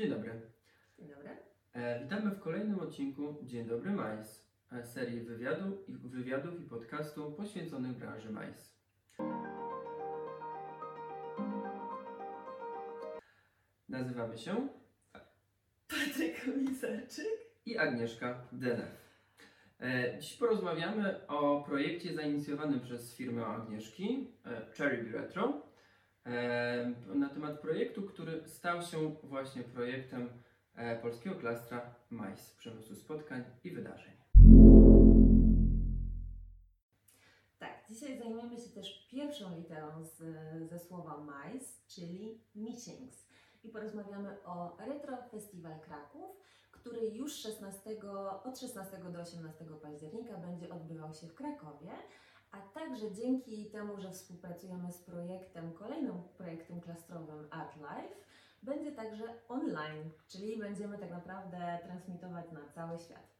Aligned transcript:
Dzień 0.00 0.10
dobry. 0.10 0.40
Dzień 0.98 1.08
dobry. 1.08 1.28
E, 1.72 2.02
witamy 2.04 2.30
w 2.30 2.40
kolejnym 2.40 2.78
odcinku 2.80 3.36
Dzień 3.42 3.66
dobry 3.66 3.90
Majs, 3.90 4.50
e, 4.72 4.84
serii 4.86 5.20
wywiadu, 5.20 5.84
i- 5.88 5.92
wywiadów 6.08 6.60
i 6.60 6.64
podcastu 6.64 7.32
poświęconych 7.32 7.92
branży 7.96 8.30
majs. 8.30 8.80
Nazywamy 13.88 14.38
się 14.38 14.68
Patryk 15.88 16.44
Komisarczyk. 16.44 17.26
i 17.66 17.78
Agnieszka 17.78 18.46
Denew. 18.52 19.00
E, 19.80 20.18
Dziś 20.20 20.36
porozmawiamy 20.36 21.26
o 21.28 21.62
projekcie 21.66 22.14
zainicjowanym 22.14 22.80
przez 22.80 23.16
firmę 23.16 23.46
Agnieszki, 23.46 24.28
e, 24.46 24.66
Cherry 24.76 25.12
Retro, 25.12 25.62
na 27.14 27.28
temat 27.28 27.60
projektu, 27.60 28.02
który 28.02 28.48
stał 28.48 28.82
się 28.82 29.16
właśnie 29.22 29.62
projektem 29.62 30.28
e, 30.74 30.96
polskiego 30.96 31.36
klastra 31.36 31.94
MAIS, 32.10 32.50
przemysłu 32.50 32.96
spotkań 32.96 33.44
i 33.64 33.70
wydarzeń. 33.70 34.12
Tak, 37.58 37.84
dzisiaj 37.88 38.18
zajmiemy 38.18 38.58
się 38.58 38.70
też 38.70 39.08
pierwszą 39.10 39.56
literą 39.56 40.04
z, 40.04 40.18
ze 40.68 40.78
słowa 40.78 41.26
MICE, 41.26 41.66
czyli 41.88 42.44
Meetings. 42.54 43.30
I 43.64 43.68
porozmawiamy 43.68 44.44
o 44.44 44.76
Retro 44.86 45.16
Festiwal 45.30 45.80
Kraków, 45.80 46.36
który 46.72 47.08
już 47.08 47.34
16, 47.34 47.96
od 48.44 48.58
16 48.58 48.98
do 49.12 49.20
18 49.20 49.64
października 49.82 50.36
będzie 50.36 50.70
odbywał 50.70 51.14
się 51.14 51.26
w 51.26 51.34
Krakowie. 51.34 51.90
A 52.52 52.60
także 52.60 53.12
dzięki 53.12 53.70
temu, 53.70 54.00
że 54.00 54.10
współpracujemy 54.10 54.92
z 54.92 54.98
projektem, 54.98 55.72
kolejnym 55.72 56.22
projektem 56.38 56.80
klastrowym 56.80 57.46
ArtLife, 57.50 58.14
będzie 58.62 58.92
także 58.92 59.24
online, 59.48 60.10
czyli 60.28 60.58
będziemy 60.58 60.98
tak 60.98 61.10
naprawdę 61.10 61.78
transmitować 61.84 62.52
na 62.52 62.60
cały 62.74 62.98
świat. 62.98 63.30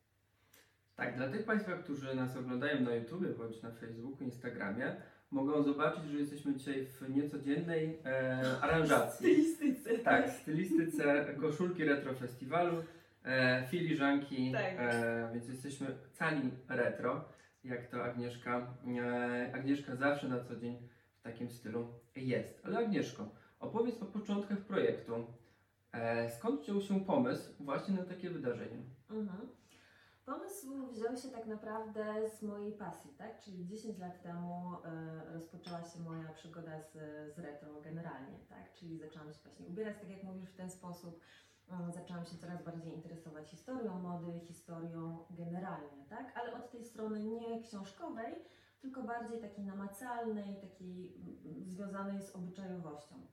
Tak, 0.96 1.16
dla 1.16 1.28
tych 1.28 1.44
Państwa, 1.44 1.72
którzy 1.72 2.14
nas 2.14 2.36
oglądają 2.36 2.80
na 2.80 2.94
YouTube 2.94 3.36
bądź 3.38 3.62
na 3.62 3.70
Facebooku, 3.70 4.24
Instagramie, 4.24 4.96
mogą 5.30 5.62
zobaczyć, 5.62 6.04
że 6.04 6.18
jesteśmy 6.18 6.54
dzisiaj 6.54 6.86
w 6.86 7.16
niecodziennej 7.16 7.98
e, 8.04 8.60
aranżacji. 8.60 9.26
Stylistyce. 9.44 9.98
Tak, 9.98 10.30
stylistyce 10.30 11.34
koszulki 11.40 11.84
retro 11.84 12.14
festiwalu, 12.14 12.84
e, 13.24 13.66
filiżanki, 13.70 14.52
Tak. 14.52 14.74
e, 14.78 15.30
więc 15.32 15.48
jesteśmy 15.48 15.86
cali 16.12 16.50
retro, 16.68 17.24
jak 17.64 17.86
to 17.90 18.04
Agnieszka, 18.04 18.74
e, 19.02 19.52
Agnieszka 19.54 19.96
zawsze 19.96 20.28
na 20.28 20.44
co 20.44 20.56
dzień 20.56 20.88
w 21.18 21.22
takim 21.22 21.50
stylu 21.50 21.88
jest. 22.16 22.66
Ale 22.66 22.78
Agnieszko, 22.78 23.28
opowiedz 23.60 24.02
o 24.02 24.06
początkach 24.06 24.58
projektu. 24.58 25.26
E, 25.92 26.30
skąd 26.30 26.60
wziął 26.60 26.80
się 26.80 27.00
pomysł 27.00 27.52
właśnie 27.60 27.94
na 27.94 28.04
takie 28.04 28.30
wydarzenie? 28.30 28.82
Mhm. 29.10 29.48
Pomysł 30.24 30.86
wziął 30.92 31.16
się 31.16 31.28
tak 31.28 31.46
naprawdę 31.46 32.30
z 32.30 32.42
mojej 32.42 32.72
pasji, 32.72 33.10
tak? 33.18 33.40
Czyli 33.40 33.66
10 33.66 33.98
lat 33.98 34.22
temu 34.22 34.76
e, 34.84 35.32
rozpoczęła 35.32 35.84
się 35.84 36.00
moja 36.00 36.28
przygoda 36.28 36.80
z, 36.80 36.92
z 37.34 37.38
retro 37.38 37.80
generalnie, 37.80 38.38
tak? 38.48 38.72
Czyli 38.74 38.98
zaczęłam 38.98 39.32
się 39.32 39.38
właśnie 39.44 39.66
ubierać, 39.66 39.96
tak 40.00 40.10
jak 40.10 40.22
mówisz, 40.22 40.50
w 40.50 40.56
ten 40.56 40.70
sposób. 40.70 41.20
Mm, 41.70 41.92
Zaczęłam 41.92 42.24
się 42.24 42.36
coraz 42.38 42.64
bardziej 42.64 42.94
interesować 42.94 43.50
historią 43.50 43.98
mody, 43.98 44.40
historią 44.40 45.24
generalnie, 45.30 46.04
tak? 46.08 46.38
Ale 46.38 46.54
od 46.54 46.70
tej 46.70 46.84
strony 46.84 47.24
nie 47.24 47.62
książkowej, 47.62 48.34
tylko 48.80 49.02
bardziej 49.02 49.40
takiej 49.40 49.64
namacalnej, 49.64 50.60
takiej 50.60 51.14
mm, 51.16 51.70
związanej 51.70 52.22
z 52.22 52.36
obyczajowością. 52.36 53.26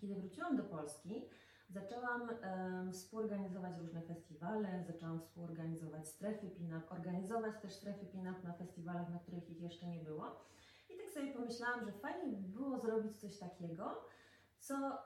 Kiedy 0.00 0.14
wróciłam 0.14 0.56
do 0.56 0.64
Polski, 0.64 1.28
Zaczęłam 1.72 2.30
em, 2.30 2.92
współorganizować 2.92 3.78
różne 3.78 4.02
festiwale, 4.02 4.84
zaczęłam 4.86 5.20
współorganizować 5.20 6.08
strefy 6.08 6.50
pin-up, 6.50 6.86
organizować 6.90 7.54
też 7.62 7.72
strefy 7.72 8.06
pin-up 8.06 8.40
na 8.44 8.52
festiwalach, 8.52 9.10
na 9.10 9.18
których 9.18 9.50
ich 9.50 9.60
jeszcze 9.60 9.86
nie 9.86 10.00
było. 10.00 10.36
I 10.90 10.96
tak 10.96 11.10
sobie 11.10 11.32
pomyślałam, 11.32 11.84
że 11.84 11.92
fajnie 11.92 12.36
by 12.36 12.48
było 12.48 12.78
zrobić 12.78 13.16
coś 13.16 13.38
takiego, 13.38 14.04
co 14.58 14.98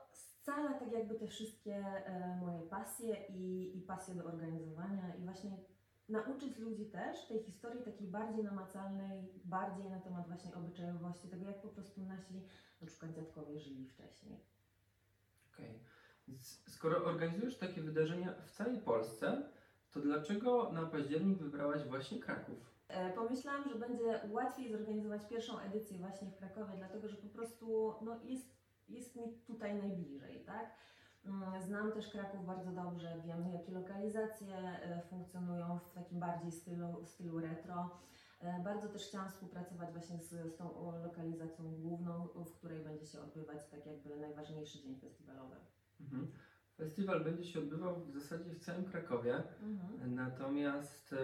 scala 0.47 0.73
tak 0.73 0.91
jakby 0.91 1.15
te 1.15 1.27
wszystkie 1.27 1.75
e, 1.75 2.37
moje 2.41 2.61
pasje 2.61 3.25
i, 3.29 3.77
i 3.77 3.81
pasje 3.81 4.15
do 4.15 4.25
organizowania 4.25 5.15
i 5.15 5.23
właśnie 5.23 5.57
nauczyć 6.09 6.57
ludzi 6.57 6.85
też 6.85 7.27
tej 7.27 7.43
historii 7.43 7.83
takiej 7.83 8.07
bardziej 8.07 8.43
namacalnej, 8.43 9.41
bardziej 9.45 9.89
na 9.89 9.99
temat 9.99 10.27
właśnie 10.27 10.55
obyczajowości, 10.55 11.27
tego 11.27 11.45
jak 11.45 11.61
po 11.61 11.67
prostu 11.67 12.01
nasi 12.01 12.33
na 12.81 12.87
przykład 12.87 13.11
dziadkowie 13.11 13.59
żyli 13.59 13.87
wcześniej. 13.87 14.39
Okej. 15.53 15.79
Więc 16.27 16.63
Skoro 16.67 17.05
organizujesz 17.05 17.57
takie 17.57 17.81
wydarzenia 17.81 18.33
w 18.45 18.51
całej 18.51 18.77
Polsce, 18.77 19.49
to 19.91 19.99
dlaczego 19.99 20.71
na 20.71 20.85
październik 20.85 21.37
wybrałaś 21.37 21.83
właśnie 21.83 22.19
Kraków? 22.19 22.77
E, 22.87 23.13
Pomyślałam, 23.13 23.69
że 23.69 23.75
będzie 23.75 24.19
łatwiej 24.31 24.71
zorganizować 24.71 25.27
pierwszą 25.29 25.59
edycję 25.59 25.97
właśnie 25.97 26.27
w 26.27 26.37
Krakowie, 26.37 26.73
dlatego 26.77 27.07
że 27.07 27.17
po 27.17 27.27
prostu 27.27 27.93
no, 28.01 28.19
jest, 28.23 28.56
jest 28.89 29.15
mi 29.15 29.23
tutaj 29.47 29.75
najbliżej, 29.75 30.43
tak? 30.45 30.71
Mm, 31.25 31.61
Znam 31.61 31.91
też 31.91 32.11
Kraków 32.11 32.45
bardzo 32.45 32.71
dobrze, 32.71 33.21
wiem 33.25 33.47
jakie 33.53 33.71
lokalizacje 33.71 34.57
e, 34.57 35.01
funkcjonują 35.09 35.79
w 35.79 35.93
takim 35.93 36.19
bardziej 36.19 36.51
stylu, 36.51 37.05
stylu 37.05 37.39
retro. 37.39 37.89
E, 38.41 38.63
Bardzo 38.63 38.87
też 38.89 39.07
chciałam 39.07 39.29
współpracować 39.29 39.91
właśnie 39.91 40.17
z, 40.19 40.29
z 40.53 40.55
tą 40.57 40.91
lokalizacją 41.03 41.75
główną, 41.75 42.27
w 42.27 42.51
której 42.57 42.83
będzie 42.83 43.05
się 43.05 43.21
odbywać 43.21 43.67
tak 43.71 43.85
jakby 43.85 44.17
najważniejszy 44.17 44.79
dzień 44.81 44.95
festiwalowy. 44.95 45.55
Mhm. 46.01 46.27
Festiwal 46.77 47.23
będzie 47.23 47.43
się 47.43 47.59
odbywał 47.59 47.95
w 48.05 48.11
zasadzie 48.11 48.53
w 48.53 48.59
całym 48.59 48.85
Krakowie, 48.85 49.43
Mhm. 49.61 50.15
natomiast 50.15 51.15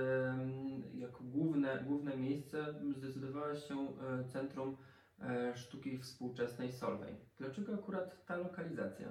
jako 0.94 1.24
główne, 1.24 1.84
główne 1.88 2.18
miejsce 2.18 2.66
zdecydowałaś 2.98 3.68
się 3.68 3.76
e, 3.78 4.24
Centrum 4.26 4.78
Sztuki 5.56 5.98
Współczesnej 5.98 6.72
Solvay. 6.72 7.16
Dlaczego 7.38 7.74
akurat 7.74 8.26
ta 8.26 8.36
lokalizacja? 8.36 9.08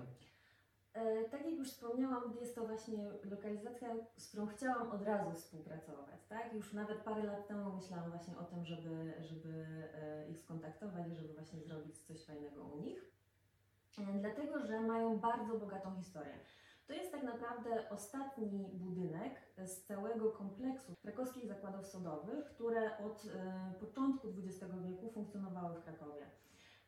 E, 0.95 1.25
Tak 1.25 1.41
jak 1.47 1.55
już 1.55 1.69
wspomniałam, 1.71 2.37
jest 2.41 2.55
to 2.55 2.67
właśnie 2.67 3.11
lokalizacja, 3.25 3.89
z 4.17 4.29
którą 4.29 4.47
chciałam 4.47 4.91
od 4.91 5.03
razu 5.03 5.33
współpracować, 5.33 6.27
tak? 6.29 6.55
Już 6.55 6.73
nawet 6.73 6.99
parę 6.99 7.23
lat 7.23 7.49
temu 7.49 7.73
myślałam 7.73 8.11
właśnie 8.11 8.39
o 8.39 8.45
tym, 8.45 8.65
żeby, 8.65 9.13
żeby 9.21 9.67
e, 9.95 10.29
ich 10.31 10.39
skontaktować 10.41 11.17
żeby 11.17 11.35
właśnie 11.35 11.61
zrobić 11.61 11.99
coś 11.99 12.25
fajnego 12.27 12.65
u 12.65 12.79
nich. 12.81 13.05
E, 13.99 14.19
Dlatego, 14.21 14.67
że 14.67 14.81
mają 14.81 15.19
bardzo 15.19 15.59
bogatą 15.59 15.95
historię. 15.97 16.35
To 16.93 16.97
jest 16.97 17.13
tak 17.13 17.23
naprawdę 17.23 17.91
ostatni 17.91 18.71
budynek 18.73 19.33
z 19.65 19.83
całego 19.83 20.31
kompleksu 20.31 20.95
krakowskich 21.03 21.47
zakładów 21.47 21.87
sodowych, 21.87 22.45
które 22.45 22.99
od 22.99 23.25
e, 23.25 23.75
początku 23.81 24.29
XX 24.29 24.73
wieku 24.85 25.11
funkcjonowały 25.11 25.81
w 25.81 25.85
Krakowie. 25.85 26.27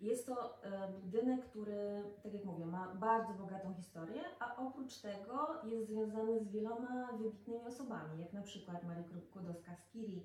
Jest 0.00 0.26
to 0.26 0.62
e, 0.62 0.88
budynek, 0.88 1.44
który, 1.44 2.02
tak 2.22 2.34
jak 2.34 2.44
mówię, 2.44 2.66
ma 2.66 2.94
bardzo 2.94 3.34
bogatą 3.34 3.74
historię, 3.74 4.22
a 4.40 4.56
oprócz 4.56 5.00
tego 5.00 5.62
jest 5.64 5.88
związany 5.88 6.40
z 6.40 6.48
wieloma 6.48 7.12
wybitnymi 7.12 7.66
osobami, 7.66 8.20
jak 8.20 8.32
na 8.32 8.42
przykład 8.42 8.84
Maria 8.84 9.04
Kłodowska-Skiri 9.34 10.20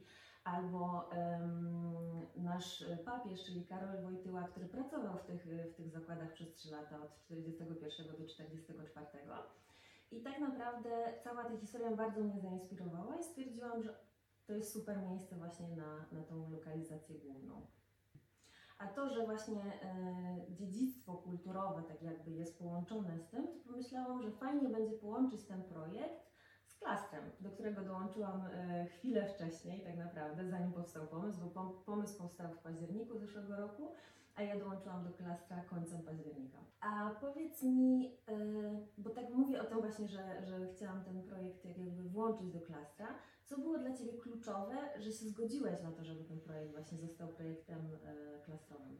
albo 0.51 1.11
em, 1.11 2.27
nasz 2.35 2.85
papież, 3.05 3.45
czyli 3.45 3.65
Karol 3.65 4.01
Wojtyła, 4.03 4.43
który 4.43 4.65
pracował 4.65 5.17
w 5.17 5.23
tych, 5.23 5.47
w 5.71 5.75
tych 5.75 5.89
zakładach 5.89 6.33
przez 6.33 6.53
3 6.53 6.71
lata, 6.71 7.01
od 7.03 7.15
41 7.15 8.07
do 8.17 8.27
44. 8.27 9.07
I 10.11 10.21
tak 10.21 10.39
naprawdę 10.39 10.89
cała 11.23 11.43
ta 11.43 11.57
historia 11.57 11.95
bardzo 11.95 12.21
mnie 12.21 12.39
zainspirowała 12.39 13.15
i 13.15 13.23
stwierdziłam, 13.23 13.83
że 13.83 13.95
to 14.47 14.53
jest 14.53 14.73
super 14.73 14.97
miejsce 15.01 15.35
właśnie 15.35 15.67
na, 15.69 16.05
na 16.11 16.23
tą 16.23 16.49
lokalizację 16.49 17.15
główną. 17.15 17.65
A 18.77 18.87
to, 18.87 19.09
że 19.09 19.25
właśnie 19.25 19.61
e, 19.61 20.45
dziedzictwo 20.49 21.13
kulturowe 21.13 21.83
tak 21.83 22.01
jakby 22.01 22.31
jest 22.31 22.59
połączone 22.59 23.19
z 23.19 23.27
tym, 23.27 23.47
to 23.47 23.69
pomyślałam, 23.71 24.21
że 24.21 24.31
fajnie 24.31 24.69
będzie 24.69 24.93
połączyć 24.93 25.43
ten 25.43 25.63
projekt 25.63 26.28
z 26.79 27.43
do 27.43 27.49
którego 27.49 27.81
dołączyłam 27.81 28.41
e, 28.41 28.85
chwilę 28.85 29.25
wcześniej 29.25 29.83
tak 29.83 29.97
naprawdę, 29.97 30.49
zanim 30.49 30.73
powstał 30.73 31.07
pomysł, 31.07 31.39
bo 31.39 31.61
pom- 31.61 31.83
pomysł 31.85 32.17
powstał 32.17 32.53
w 32.53 32.57
październiku 32.57 33.17
zeszłego 33.17 33.55
roku, 33.55 33.95
a 34.35 34.43
ja 34.43 34.59
dołączyłam 34.59 35.03
do 35.03 35.13
klastra 35.13 35.63
końcem 35.63 36.01
października. 36.01 36.57
A 36.79 37.09
powiedz 37.21 37.63
mi, 37.63 38.17
e, 38.27 38.35
bo 38.97 39.09
tak 39.09 39.29
mówię 39.29 39.61
o 39.61 39.65
tym 39.65 39.79
właśnie, 39.79 40.07
że, 40.07 40.45
że 40.45 40.67
chciałam 40.75 41.03
ten 41.03 41.23
projekt 41.23 41.65
jak 41.65 41.77
jakby 41.77 42.03
włączyć 42.03 42.51
do 42.51 42.61
klastra, 42.61 43.07
co 43.45 43.57
było 43.57 43.77
dla 43.77 43.93
Ciebie 43.93 44.13
kluczowe, 44.13 44.75
że 44.99 45.11
się 45.11 45.25
zgodziłeś 45.25 45.81
na 45.83 45.91
to, 45.91 46.03
żeby 46.03 46.23
ten 46.23 46.39
projekt 46.39 46.71
właśnie 46.71 46.97
został 46.97 47.27
projektem 47.27 47.79
e, 48.05 48.39
klastrowym? 48.45 48.97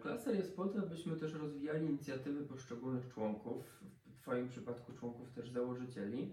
Klaser 0.00 0.34
jest 0.34 0.56
po 0.56 0.68
to, 0.68 0.78
abyśmy 0.78 1.16
też 1.16 1.34
rozwijali 1.34 1.86
inicjatywy 1.86 2.44
poszczególnych 2.44 3.08
członków, 3.08 3.84
Twoim 4.28 4.48
przypadku 4.48 4.92
członków 4.92 5.30
też 5.32 5.50
założycieli. 5.50 6.32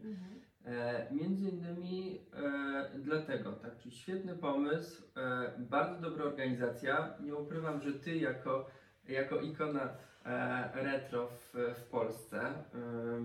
E, 0.65 1.07
między 1.12 1.50
innymi 1.50 2.21
e, 2.33 3.00
dlatego, 3.00 3.51
tak, 3.51 3.77
czyli 3.77 3.95
świetny 3.95 4.36
pomysł, 4.36 5.03
e, 5.18 5.51
bardzo 5.59 6.01
dobra 6.01 6.25
organizacja. 6.25 7.13
Nie 7.19 7.36
ukrywam, 7.36 7.81
że 7.81 7.94
Ty 7.94 8.18
jako, 8.18 8.65
jako 9.07 9.42
ikona 9.42 9.89
e, 10.25 10.69
retro 10.83 11.27
w, 11.27 11.53
w 11.77 11.83
Polsce, 11.83 12.39
e, 12.42 12.62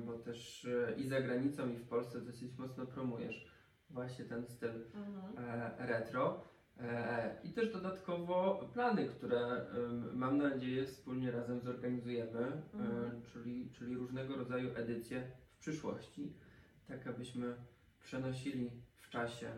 bo 0.06 0.14
też 0.18 0.64
e, 0.64 0.94
i 0.96 1.08
za 1.08 1.20
granicą, 1.20 1.68
i 1.68 1.76
w 1.76 1.88
Polsce 1.88 2.20
dosyć 2.20 2.58
mocno 2.58 2.86
promujesz 2.86 3.50
właśnie 3.90 4.24
ten 4.24 4.46
styl 4.46 4.70
Mhm. 4.94 5.72
retro. 5.78 6.44
E, 6.82 7.36
I 7.44 7.52
też 7.52 7.72
dodatkowo 7.72 8.68
plany, 8.74 9.06
które 9.08 9.66
mam 10.12 10.38
nadzieję 10.38 10.86
wspólnie 10.86 11.30
razem 11.30 11.60
zorganizujemy, 11.60 12.40
e, 12.40 12.62
Mhm. 12.74 13.22
czyli, 13.32 13.70
czyli 13.70 13.96
różnego 13.96 14.36
rodzaju 14.36 14.70
edycje 14.76 15.30
w 15.56 15.58
przyszłości, 15.58 16.32
tak 16.88 17.06
abyśmy 17.06 17.54
przenosili 18.02 18.70
w 18.96 19.08
czasie 19.10 19.50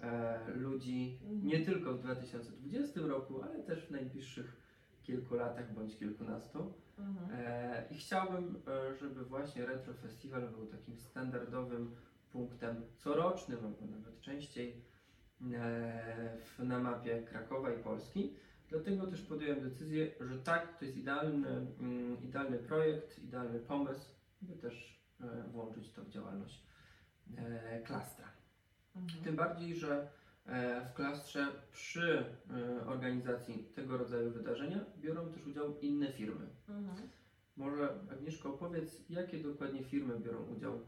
e, 0.00 0.38
ludzi 0.54 1.18
Mhm. 1.22 1.46
nie 1.46 1.60
tylko 1.64 1.92
w 1.92 2.00
2020 2.00 3.00
roku, 3.00 3.42
ale 3.42 3.62
też 3.62 3.86
w 3.86 3.90
najbliższych 3.90 4.56
kilku 5.02 5.34
latach 5.34 5.74
bądź 5.74 5.96
kilkunastu. 5.98 6.72
Mhm. 6.98 7.30
I 7.90 7.94
chciałbym, 7.94 8.62
żeby 9.00 9.24
właśnie 9.24 9.66
Retro 9.66 9.94
Festival 9.94 10.48
był 10.48 10.66
takim 10.66 10.98
standardowym 10.98 11.96
punktem 12.32 12.76
corocznym, 12.98 13.58
albo 13.64 13.86
nawet 13.86 14.20
częściej 14.20 14.82
w, 15.40 16.58
na 16.58 16.78
mapie 16.78 17.22
Krakowa 17.22 17.72
i 17.72 17.82
Polski. 17.82 18.36
Dlatego 18.68 19.06
też 19.06 19.22
podjąłem 19.22 19.60
decyzję, 19.60 20.10
że 20.20 20.38
tak, 20.38 20.78
to 20.78 20.84
jest 20.84 20.96
idealny, 20.96 21.48
mm, 21.48 22.22
idealny 22.22 22.58
projekt, 22.58 23.18
idealny 23.18 23.58
pomysł, 23.58 24.10
by 24.42 24.56
też 24.56 25.02
e, 25.20 25.42
włączyć 25.52 25.90
to 25.92 26.04
w 26.04 26.08
działalność 26.08 26.66
e, 27.36 27.80
klastra. 27.80 28.28
Mhm. 28.96 29.24
Tym 29.24 29.36
bardziej, 29.36 29.76
że 29.76 30.08
e, 30.46 30.80
w 30.86 30.94
klastrze 30.94 31.46
przy 31.72 32.24
e, 32.50 32.86
organizacji 32.86 33.64
tego 33.74 33.96
rodzaju 33.96 34.30
wydarzenia 34.30 34.84
biorą 34.98 35.32
też 35.32 35.46
udział 35.46 35.78
inne 35.80 36.12
firmy. 36.12 36.46
Mhm. 36.68 37.08
Może 37.56 37.88
Agnieszko 38.12 38.54
opowiedz, 38.54 39.10
jakie 39.10 39.38
dokładnie 39.38 39.84
firmy 39.84 40.20
biorą 40.20 40.46
udział 40.46 40.80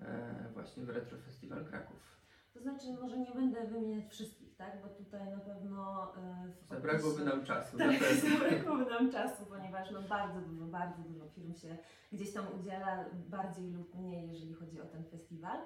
e, 0.00 0.48
właśnie 0.52 0.84
w 0.84 0.88
Retro 0.88 1.18
Festival 1.18 1.64
Kraków. 1.64 2.21
To 2.54 2.60
znaczy, 2.60 2.92
może 3.00 3.18
nie 3.18 3.30
będę 3.30 3.66
wymieniać 3.66 4.10
wszystkich, 4.10 4.56
tak? 4.56 4.82
Bo 4.82 4.88
tutaj 4.88 5.30
na 5.30 5.38
pewno 5.38 6.12
e, 6.16 6.48
w 6.62 6.66
Zabrakłoby 6.68 7.24
nam 7.24 7.44
czasu. 7.44 7.78
Tak, 7.78 7.90
zabrakłoby 8.30 8.84
nam 8.90 9.12
czasu, 9.12 9.46
ponieważ 9.46 9.90
no 9.90 10.02
bardzo 10.02 10.40
dużo, 10.40 10.64
bardzo 10.66 11.02
dużo 11.02 11.28
firm 11.28 11.54
się 11.54 11.76
gdzieś 12.12 12.32
tam 12.32 12.46
udziela, 12.60 13.04
bardziej 13.28 13.70
lub 13.70 13.94
mniej, 13.94 14.28
jeżeli 14.28 14.54
chodzi 14.54 14.80
o 14.80 14.84
ten 14.86 15.04
festiwal. 15.04 15.58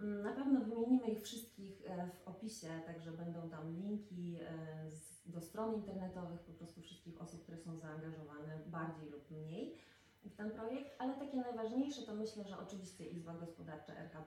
Mm, 0.00 0.22
Na 0.22 0.32
pewno 0.32 0.60
wymienimy 0.60 1.06
ich 1.06 1.22
wszystkich 1.22 1.82
e, 1.86 2.08
w 2.08 2.28
opisie, 2.28 2.68
także 2.86 3.10
będą 3.12 3.50
tam 3.50 3.72
linki 3.72 4.38
e, 4.40 4.90
do 5.26 5.40
stron 5.40 5.74
internetowych, 5.74 6.40
po 6.40 6.52
prostu 6.52 6.80
wszystkich 6.80 7.22
osób, 7.22 7.42
które 7.42 7.58
są 7.58 7.76
zaangażowane 7.76 8.58
bardziej 8.66 9.10
lub 9.10 9.30
mniej 9.30 9.76
w 10.24 10.36
ten 10.36 10.50
projekt, 10.50 10.96
ale 10.98 11.14
takie 11.14 11.36
najważniejsze 11.36 12.02
to 12.02 12.14
myślę, 12.14 12.44
że 12.44 12.58
oczywiście 12.58 13.06
Izba 13.06 13.34
Gospodarcza 13.34 13.92
RH+, 13.92 14.24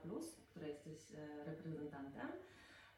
której 0.50 0.70
jesteś 0.70 1.12
e, 1.14 1.44
reprezentantem, 1.44 2.28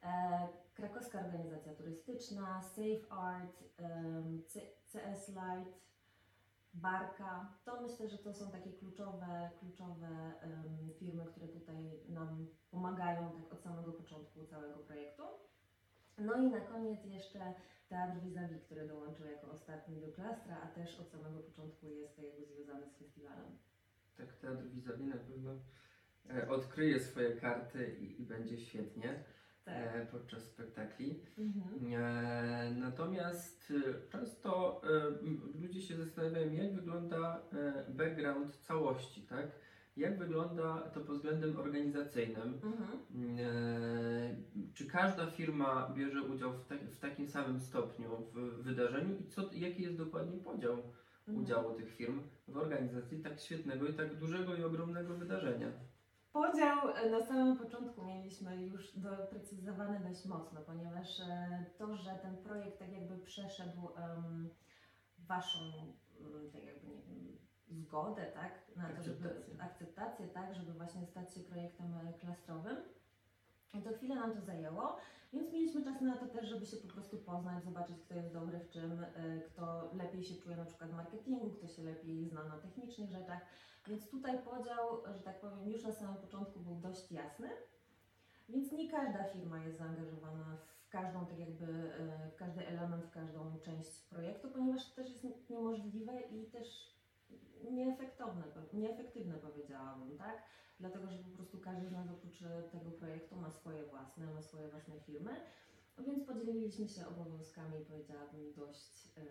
E, 0.03 0.49
Krakowska 0.75 1.21
Organizacja 1.21 1.75
Turystyczna, 1.75 2.63
Safe 2.63 3.13
Art, 3.13 3.65
CS 4.93 5.29
Light, 5.29 5.81
Barka. 6.75 7.53
To 7.65 7.81
myślę, 7.83 8.09
że 8.09 8.19
to 8.19 8.35
są 8.35 8.51
takie 8.51 8.73
kluczowe, 8.73 9.51
kluczowe 9.61 10.33
firmy, 10.99 11.25
które 11.25 11.49
tutaj 11.49 12.01
nam 12.09 12.47
pomagają 12.71 13.31
tak 13.31 13.53
od 13.53 13.63
samego 13.63 13.93
początku 13.93 14.45
całego 14.45 14.79
projektu. 14.79 15.23
No 16.19 16.37
i 16.37 16.51
na 16.51 16.61
koniec 16.61 17.05
jeszcze 17.05 17.55
Teatr 17.89 18.21
Vis-a-Vis, 18.25 18.63
który 18.65 18.89
dołączył 18.89 19.27
jako 19.27 19.51
ostatni 19.51 20.01
do 20.01 20.13
klastra, 20.13 20.57
a 20.63 20.67
też 20.67 21.01
od 21.01 21.11
samego 21.11 21.39
początku 21.39 21.87
jest 21.87 22.19
jakby 22.19 22.47
związany 22.47 22.87
z 22.87 22.99
festiwalem. 22.99 23.59
Tak, 24.17 24.33
Teatr 24.33 24.69
Vis-a-vis 24.69 25.07
na 25.07 25.17
pewno 25.17 25.55
e, 26.31 26.49
odkryje 26.49 27.01
swoje 27.01 27.37
karty 27.37 27.97
i, 28.01 28.23
i 28.23 28.27
będzie 28.27 28.59
świetnie 28.59 29.25
e, 29.67 30.07
podczas 30.07 30.43
spektakli. 30.43 31.25
Mhm. 31.39 31.95
E, 31.95 32.71
natomiast 32.71 33.73
często 34.11 34.81
e, 34.85 34.89
ludzie 35.61 35.81
się 35.81 35.97
zastanawiają, 35.97 36.53
jak 36.53 36.75
wygląda 36.75 37.43
e, 37.53 37.85
background 37.91 38.57
całości, 38.57 39.23
tak? 39.23 39.47
Jak 39.99 40.19
wygląda 40.19 40.81
to 40.81 41.01
pod 41.01 41.17
względem 41.17 41.57
organizacyjnym? 41.57 42.61
Mhm. 42.63 42.99
E, 43.39 44.73
Czy 44.75 44.87
każda 44.87 45.27
firma 45.27 45.93
bierze 45.95 46.23
udział 46.23 46.53
w, 46.53 46.67
tak, 46.67 46.79
w 46.79 46.99
takim 46.99 47.29
samym 47.29 47.61
stopniu 47.61 48.09
w 48.35 48.63
wydarzeniu 48.63 49.17
i 49.19 49.27
co, 49.29 49.51
jaki 49.53 49.83
jest 49.83 49.97
dokładnie 49.97 50.39
podział 50.39 50.77
Mhm. 51.29 51.45
udziału 51.45 51.75
tych 51.75 51.91
firm 51.97 52.21
w 52.49 52.57
organizacji 52.57 53.23
tak 53.23 53.41
świetnego 53.41 53.87
i 53.87 53.95
tak 53.95 54.19
dużego 54.19 54.57
i 54.57 54.63
ogromnego 54.65 55.15
wydarzenia? 55.15 55.69
Podział 56.33 56.79
e, 56.95 57.11
na 57.11 57.21
samym 57.21 57.57
początku 57.57 58.05
mieliśmy 58.05 58.67
już 58.67 58.97
doprecyzowany 58.97 60.01
dość 60.09 60.27
mocno, 60.27 60.61
ponieważ 60.61 61.21
e, 61.21 61.65
to, 61.79 61.97
że 61.97 62.11
ten 62.23 62.37
projekt 62.37 62.79
tak 62.79 62.93
jakby 62.93 63.19
przeszedł 63.19 63.89
em, 63.97 64.49
Waszą 65.19 65.59
tak 66.53 66.65
jakby, 66.65 66.78
zgodę, 67.71 68.27
tak, 68.27 68.53
na 68.77 68.89
to, 68.89 69.03
żeby 69.03 69.29
Akceptację. 69.59 70.29
tak, 70.29 70.55
żeby 70.55 70.73
właśnie 70.73 71.07
stać 71.07 71.35
się 71.35 71.41
projektem 71.41 71.95
e, 71.95 72.13
klastrowym. 72.13 72.77
I 73.75 73.83
to 73.83 73.93
chwilę 73.93 74.15
nam 74.15 74.35
to 74.35 74.41
zajęło, 74.41 74.97
więc 75.33 75.53
mieliśmy 75.53 75.85
czas 75.85 76.01
na 76.01 76.17
to 76.17 76.27
też, 76.27 76.49
żeby 76.49 76.67
się 76.67 76.77
po 76.77 76.89
prostu 76.89 77.19
poznać, 77.19 77.65
zobaczyć, 77.65 77.97
kto 78.05 78.15
jest 78.15 78.33
dobry 78.33 78.59
w 78.59 78.71
czym, 78.71 79.05
e, 79.05 79.41
kto 79.41 79.91
lepiej 79.95 80.25
się 80.25 80.35
czuje 80.35 80.57
na 80.57 80.65
przykład 80.65 80.91
w 80.91 80.95
marketingu, 80.97 81.51
kto 81.51 81.69
się 81.69 81.83
lepiej 81.83 82.29
zna 82.29 82.45
na 82.45 82.59
technicznych 82.59 83.11
rzeczach. 83.11 83.41
Więc 83.87 84.11
tutaj 84.11 84.39
podział, 84.39 85.03
że 85.15 85.21
tak 85.21 85.41
powiem, 85.41 85.69
już 85.69 85.85
na 85.85 85.93
samym 85.93 86.17
początku 86.17 86.61
był 86.61 86.75
dość 86.75 87.13
jasny. 87.13 87.49
Więc 88.49 88.73
nie 88.73 88.91
każda 88.91 89.25
firma 89.25 89.65
jest 89.65 89.79
zaangażowana 89.79 90.57
w 90.87 90.89
każdą, 90.89 91.27
tak 91.27 91.39
jakby, 91.39 91.65
e, 91.67 92.31
w 92.31 92.37
każdy 92.37 92.67
element, 92.67 93.05
w 93.05 93.11
każdą 93.11 93.59
część 93.63 94.01
projektu, 94.01 94.51
ponieważ 94.51 94.91
to 94.91 95.03
też 95.03 95.25
jest 95.25 95.51
niemożliwe 95.51 96.21
i 96.21 96.47
też 96.47 96.88
nieefektowne, 97.71 98.43
nieefektywne 98.73 99.35
powiedziałabym, 99.35 100.19
tak? 100.19 100.43
Dlatego, 100.81 101.11
że 101.11 101.19
po 101.19 101.31
prostu 101.37 101.59
każdy 101.59 101.89
z 101.89 101.93
nas 101.93 102.11
oprócz 102.11 102.43
e, 102.43 102.63
tego 102.63 102.91
projektu 102.91 103.37
ma 103.37 103.51
swoje 103.51 103.87
własne, 103.87 104.27
ma 104.27 104.43
swoje 104.43 104.69
własne 104.69 105.01
firmy, 105.01 105.31
więc 105.99 106.25
podzieliliśmy 106.25 106.89
się 106.89 107.07
obowiązkami, 107.07 107.85
powiedziałabym, 107.89 108.53
dość, 108.53 109.09
e, 109.17 109.23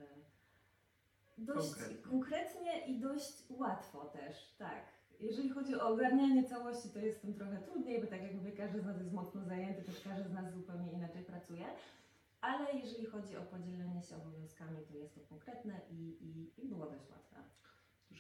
dość 1.38 1.69
Konkretnie. 1.69 1.97
konkretnie 1.97 2.88
i 2.88 3.00
dość 3.00 3.44
łatwo 3.50 4.06
też, 4.06 4.56
tak. 4.57 4.97
Jeżeli 5.19 5.50
chodzi 5.50 5.75
o 5.75 5.88
ogarnianie 5.88 6.44
całości, 6.44 6.89
to 6.89 7.00
jest 7.00 7.18
w 7.18 7.21
tym 7.21 7.33
trochę 7.33 7.57
trudniej, 7.57 8.01
bo 8.01 8.07
tak 8.07 8.23
jak 8.23 8.33
mówię, 8.33 8.51
każdy 8.51 8.81
z 8.81 8.85
nas 8.85 8.97
jest 8.97 9.13
mocno 9.13 9.44
zajęty, 9.44 9.83
też 9.83 10.01
każdy 10.01 10.30
z 10.30 10.33
nas 10.33 10.54
zupełnie 10.54 10.92
inaczej 10.92 11.23
pracuje. 11.23 11.66
Ale 12.42 12.73
jeżeli 12.73 13.06
chodzi 13.06 13.37
o 13.37 13.42
podzielenie 13.42 14.01
się 14.01 14.16
obowiązkami, 14.16 14.78
to 14.87 14.97
jest 14.97 15.16
to 15.16 15.21
konkretne 15.21 15.81
i, 15.90 16.18
i, 16.21 16.63
i 16.63 16.68
było 16.68 16.85
dość 16.85 17.09
łatwe. 17.09 17.37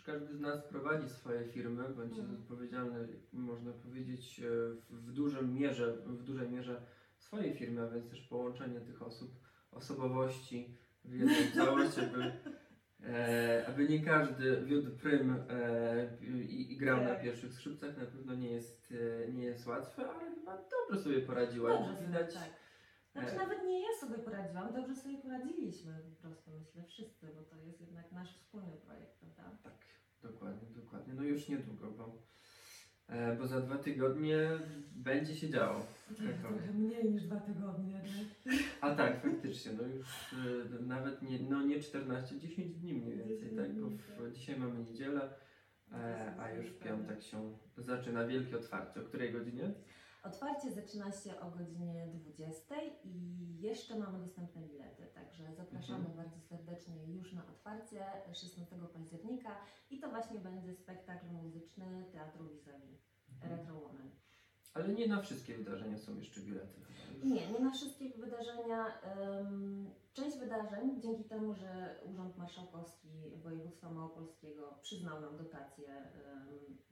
Każdy 0.07 0.33
z 0.37 0.39
nas 0.39 0.63
prowadzi 0.63 1.09
swoje 1.09 1.45
firmy, 1.45 1.83
bądź 1.89 2.17
jest 2.17 2.29
Mhm. 2.29 2.41
odpowiedzialny, 2.41 3.07
można 3.33 3.71
powiedzieć, 3.73 4.39
e, 4.39 4.43
w, 4.89 5.11
dużym 5.11 5.53
mierze, 5.53 5.93
w 6.05 6.23
dużej 6.23 6.49
mierze 6.49 6.81
swojej 7.17 7.53
firmy, 7.53 7.81
a 7.81 7.87
więc 7.89 8.09
też 8.09 8.21
połączenie 8.21 8.81
tych 8.81 9.01
osób, 9.01 9.31
osobowości 9.71 10.77
w 11.05 11.13
jedną 11.13 11.33
całość, 11.65 11.97
aby, 11.99 12.31
e, 13.03 13.65
aby 13.67 13.89
nie 13.89 14.05
każdy 14.05 14.65
wiódł 14.65 14.91
prym 14.97 15.35
e, 15.49 16.17
i, 16.21 16.73
i 16.73 16.77
grał 16.77 17.01
na 17.01 17.09
Tak. 17.09 17.21
pierwszych 17.23 17.53
skrzypcach, 17.53 17.97
na 17.97 18.05
pewno 18.05 18.35
nie 18.35 18.51
jest, 18.51 18.93
e, 19.27 19.31
nie 19.31 19.43
jest 19.43 19.67
łatwe, 19.67 20.09
ale 20.09 20.35
chyba 20.35 20.57
dobrze 20.71 21.03
sobie 21.03 21.21
poradziła. 21.21 21.69
Dobrze 21.69 22.05
Widać, 22.07 22.33
tak. 22.33 22.49
Znaczy 23.11 23.31
e, 23.31 23.37
nawet 23.37 23.63
nie 23.63 23.81
ja 23.81 23.97
sobie 23.99 24.17
poradziłam, 24.17 24.73
dobrze 24.73 24.95
sobie 24.95 25.17
poradziliśmy 25.17 25.93
po 26.09 26.27
prostu, 26.27 26.51
myślę, 26.59 26.83
wszyscy, 26.83 27.27
bo 27.35 27.41
to 27.43 27.55
jest 27.65 27.81
jednak 27.81 28.11
nasz 28.11 28.37
wspólny 28.37 28.77
projekt, 28.77 29.19
prawda? 29.19 29.57
Tak, 29.63 29.73
dokładnie, 30.31 30.67
dokładnie. 30.75 31.13
No 31.13 31.23
już 31.23 31.49
niedługo, 31.49 31.91
bo, 31.91 32.21
e, 33.07 33.35
bo 33.35 33.47
za 33.47 33.61
dwa 33.61 33.77
tygodnie 33.77 34.37
będzie 34.95 35.35
się 35.35 35.49
działo. 35.49 35.85
Tak, 36.07 36.37
trochę 36.41 36.73
mniej 36.73 37.11
niż 37.11 37.23
dwa 37.23 37.35
tygodnie, 37.35 37.93
nie? 37.93 38.53
A 38.81 38.95
tak, 38.95 39.21
faktycznie, 39.21 39.71
no 39.73 39.87
już 39.87 40.33
y, 40.33 40.83
nawet 40.83 41.21
nie, 41.21 41.39
no 41.39 41.61
nie 41.61 41.79
14, 41.79 42.39
10 42.39 42.73
dni 42.73 42.93
mniej 42.93 43.17
więcej, 43.17 43.49
10 43.49 43.55
tak, 43.57 43.73
bo 43.73 43.87
dni, 43.87 43.97
w, 43.97 44.07
tak. 44.07 44.31
dzisiaj 44.31 44.59
mamy 44.59 44.79
niedzielę, 44.79 45.29
e, 45.91 46.33
a 46.39 46.51
już 46.51 46.67
w 46.67 46.79
piątek 46.79 47.21
się 47.23 47.57
zaczyna 47.77 48.27
wielkie 48.27 48.57
otwarcie. 48.57 49.01
O 49.01 49.03
której 49.03 49.31
godzinie? 49.31 49.73
Otwarcie 50.27 50.71
zaczyna 50.71 51.11
się 51.11 51.39
o 51.39 51.51
godzinie 51.51 52.07
20 52.07 52.75
i 53.03 53.11
jeszcze 53.59 53.99
mamy 53.99 54.19
dostępne 54.19 54.61
bilety, 54.61 55.03
także 55.13 55.53
zapraszamy 55.55 56.05
Mhm. 56.05 56.15
bardzo 56.17 56.39
serdecznie 56.39 57.05
już 57.07 57.33
na 57.33 57.45
otwarcie 57.47 58.05
16 58.33 58.75
października 58.93 59.55
i 59.89 59.99
to 59.99 60.09
właśnie 60.09 60.39
będzie 60.39 60.73
spektakl 60.73 61.27
muzyczny 61.27 62.05
Teatru 62.11 62.49
Vis-a-Vis, 62.49 62.99
Retro 63.41 63.75
Woman. 63.75 64.09
Ale 64.73 64.87
nie 64.93 65.07
na 65.07 65.21
wszystkie 65.21 65.57
wydarzenia 65.57 65.97
są 65.97 66.15
jeszcze 66.15 66.41
bilety. 66.41 66.81
Nie, 67.23 67.51
nie 67.51 67.59
na 67.59 67.71
wszystkie 67.71 68.09
wydarzenia. 68.09 69.01
Część 70.13 70.37
wydarzeń, 70.37 71.01
dzięki 71.01 71.23
temu, 71.23 71.53
że 71.53 71.99
Urząd 72.05 72.37
Marszałkowski 72.37 73.07
Województwa 73.43 73.91
Małopolskiego 73.91 74.79
przyznał 74.81 75.21
nam 75.21 75.37
dotację 75.37 76.03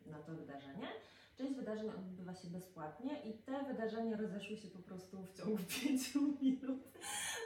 na 0.05 0.19
to 0.19 0.35
wydarzenie, 0.35 0.87
część 1.35 1.53
wydarzeń 1.53 1.89
odbywa 1.89 2.35
się 2.35 2.47
bezpłatnie 2.47 3.21
i 3.21 3.33
te 3.33 3.63
wydarzenia 3.63 4.17
rozeszły 4.17 4.57
się 4.57 4.67
po 4.67 4.79
prostu 4.79 5.23
w 5.23 5.33
ciągu 5.33 5.57
5 5.83 6.15
minut, 6.41 6.83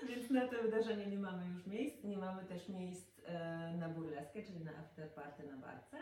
więc 0.07 0.29
na 0.29 0.47
te 0.47 0.61
wydarzenia 0.63 1.05
nie 1.05 1.19
mamy 1.19 1.47
już 1.53 1.67
miejsc. 1.67 2.03
Nie 2.03 2.17
mamy 2.17 2.45
też 2.45 2.69
miejsc 2.69 3.19
e, 3.25 3.77
na 3.77 3.89
burleskę, 3.89 4.43
czyli 4.43 4.63
na 4.63 4.71
afterparty 4.71 5.43
na 5.47 5.57
barce. 5.57 5.97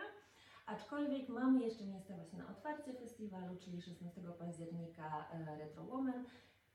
Aczkolwiek 0.65 1.29
mamy 1.29 1.63
jeszcze 1.63 1.86
miejsce 1.86 2.15
właśnie 2.15 2.39
na 2.39 2.50
otwarcie 2.50 2.94
festiwalu, 2.94 3.58
czyli 3.60 3.82
16 3.82 4.22
października 4.39 5.27
e, 5.32 5.58
Retro 5.58 5.84
Woman 5.84 6.25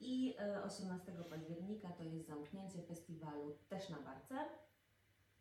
i 0.00 0.34
e, 0.38 0.62
18 0.64 1.12
października 1.30 1.88
to 1.88 2.04
jest 2.04 2.26
zamknięcie 2.26 2.82
festiwalu 2.82 3.56
też 3.68 3.88
na 3.88 4.00
barce, 4.00 4.34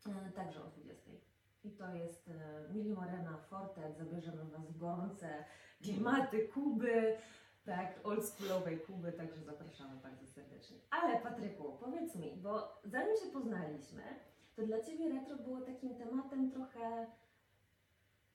e, 0.08 0.32
także 0.32 0.64
o 0.64 0.68
20. 0.68 1.31
I 1.64 1.72
to 1.72 1.94
jest 1.96 2.28
e, 2.30 2.74
Mili 2.74 2.94
Morena 2.94 3.38
Forte, 3.38 3.94
zabierzemy 3.94 4.46
Was 4.46 4.72
w 4.72 4.78
gorące 4.78 5.46
klimaty 5.84 6.48
Kuby, 6.48 7.18
tak, 7.66 8.00
oldschoolowej 8.04 8.80
Kuby, 8.80 9.12
także 9.12 9.42
zapraszamy 9.42 10.02
bardzo 10.02 10.28
serdecznie. 10.28 10.78
Ale 10.90 11.20
Patryku, 11.20 11.78
powiedz 11.80 12.16
mi, 12.16 12.38
bo 12.38 12.82
zanim 12.84 13.16
się 13.18 13.32
poznaliśmy, 13.34 14.02
to 14.56 14.66
dla 14.66 14.82
Ciebie 14.84 15.10
retro 15.10 15.38
było 15.38 15.62
takim 15.62 15.96
tematem 15.96 16.52
trochę 16.52 17.08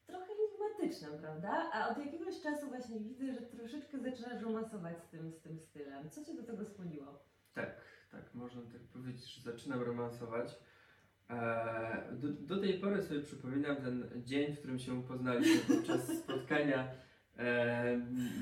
trochę 0.06 0.26
enigmatycznym, 0.32 1.18
prawda? 1.20 1.70
A 1.72 1.88
od 1.88 1.98
jakiegoś 1.98 2.40
czasu 2.40 2.68
właśnie 2.68 3.00
widzę, 3.00 3.32
że 3.32 3.40
troszeczkę 3.40 3.98
zaczynasz 3.98 4.42
romansować 4.42 5.02
z 5.02 5.08
tym, 5.08 5.32
z 5.32 5.40
tym 5.40 5.58
stylem. 5.60 6.10
Co 6.10 6.24
Cię 6.24 6.34
do 6.34 6.42
tego 6.42 6.64
skłoniło? 6.64 7.18
Tak, 7.54 7.80
tak, 8.12 8.34
można 8.34 8.62
tak 8.62 8.82
powiedzieć, 8.82 9.34
że 9.34 9.52
zaczynam 9.52 9.82
romansować. 9.82 10.58
Eee, 11.30 12.18
do, 12.18 12.28
do 12.28 12.60
tej 12.60 12.74
pory 12.74 13.02
sobie 13.02 13.20
przypominam 13.20 13.76
ten 13.76 14.10
dzień, 14.24 14.54
w 14.54 14.58
którym 14.58 14.78
się 14.78 15.02
poznaliśmy 15.02 15.76
podczas 15.76 16.08
spotkania, 16.22 16.88
eee, 17.38 17.98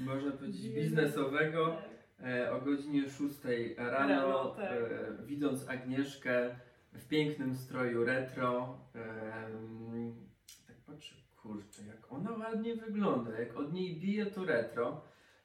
można 0.07 0.31
powiedzieć, 0.33 0.69
biznesowego. 0.75 1.77
E, 2.23 2.53
o 2.53 2.61
godzinie 2.61 3.03
6 3.09 3.39
rano, 3.77 3.91
Rano, 3.91 4.55
tak. 4.57 4.71
e, 4.73 5.27
widząc 5.27 5.69
Agnieszkę 5.69 6.57
w 6.93 7.09
pięknym 7.09 7.55
stroju 7.55 8.05
retro, 8.05 8.79
tak 10.67 10.77
patrzę, 10.87 11.15
kurczę, 11.37 11.83
jak 11.87 12.13
ona 12.13 12.31
ładnie 12.31 12.77
wygląda, 12.77 13.41
jak 13.41 13.57
od 13.57 13.73
niej 13.73 14.01
bije 14.01 14.27
to 14.27 14.45
retro. 14.45 15.05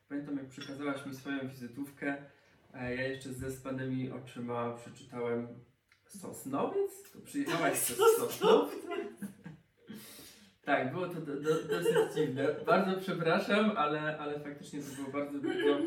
Pamiętam, 0.10 0.38
jak 0.38 0.48
przekazałaś 0.48 1.06
mi 1.06 1.16
swoją 1.16 1.48
wizytówkę, 1.48 2.16
e, 2.74 2.96
ja 2.96 3.08
jeszcze 3.08 3.34
ze 3.34 3.52
spanymi 3.52 4.12
oczyma 4.12 4.76
przeczytałem 4.76 5.48
Sosnowiec? 6.10 7.12
To 7.14 7.20
przyjechałaś 7.20 7.78
z 7.78 7.98
Sosnowiec? 8.18 8.80
Tak, 10.66 10.92
było 10.92 11.08
to 11.08 11.22
do, 11.22 11.36
do, 11.36 11.64
dosyć 11.64 11.96
dziwne. 12.16 12.56
Bardzo 12.66 13.02
przepraszam, 13.02 13.72
ale, 13.78 14.20
ale 14.20 14.40
faktycznie 14.40 14.80
to 14.82 14.96
było 14.96 15.08
bardzo, 15.12 15.40
bardzo 15.40 15.84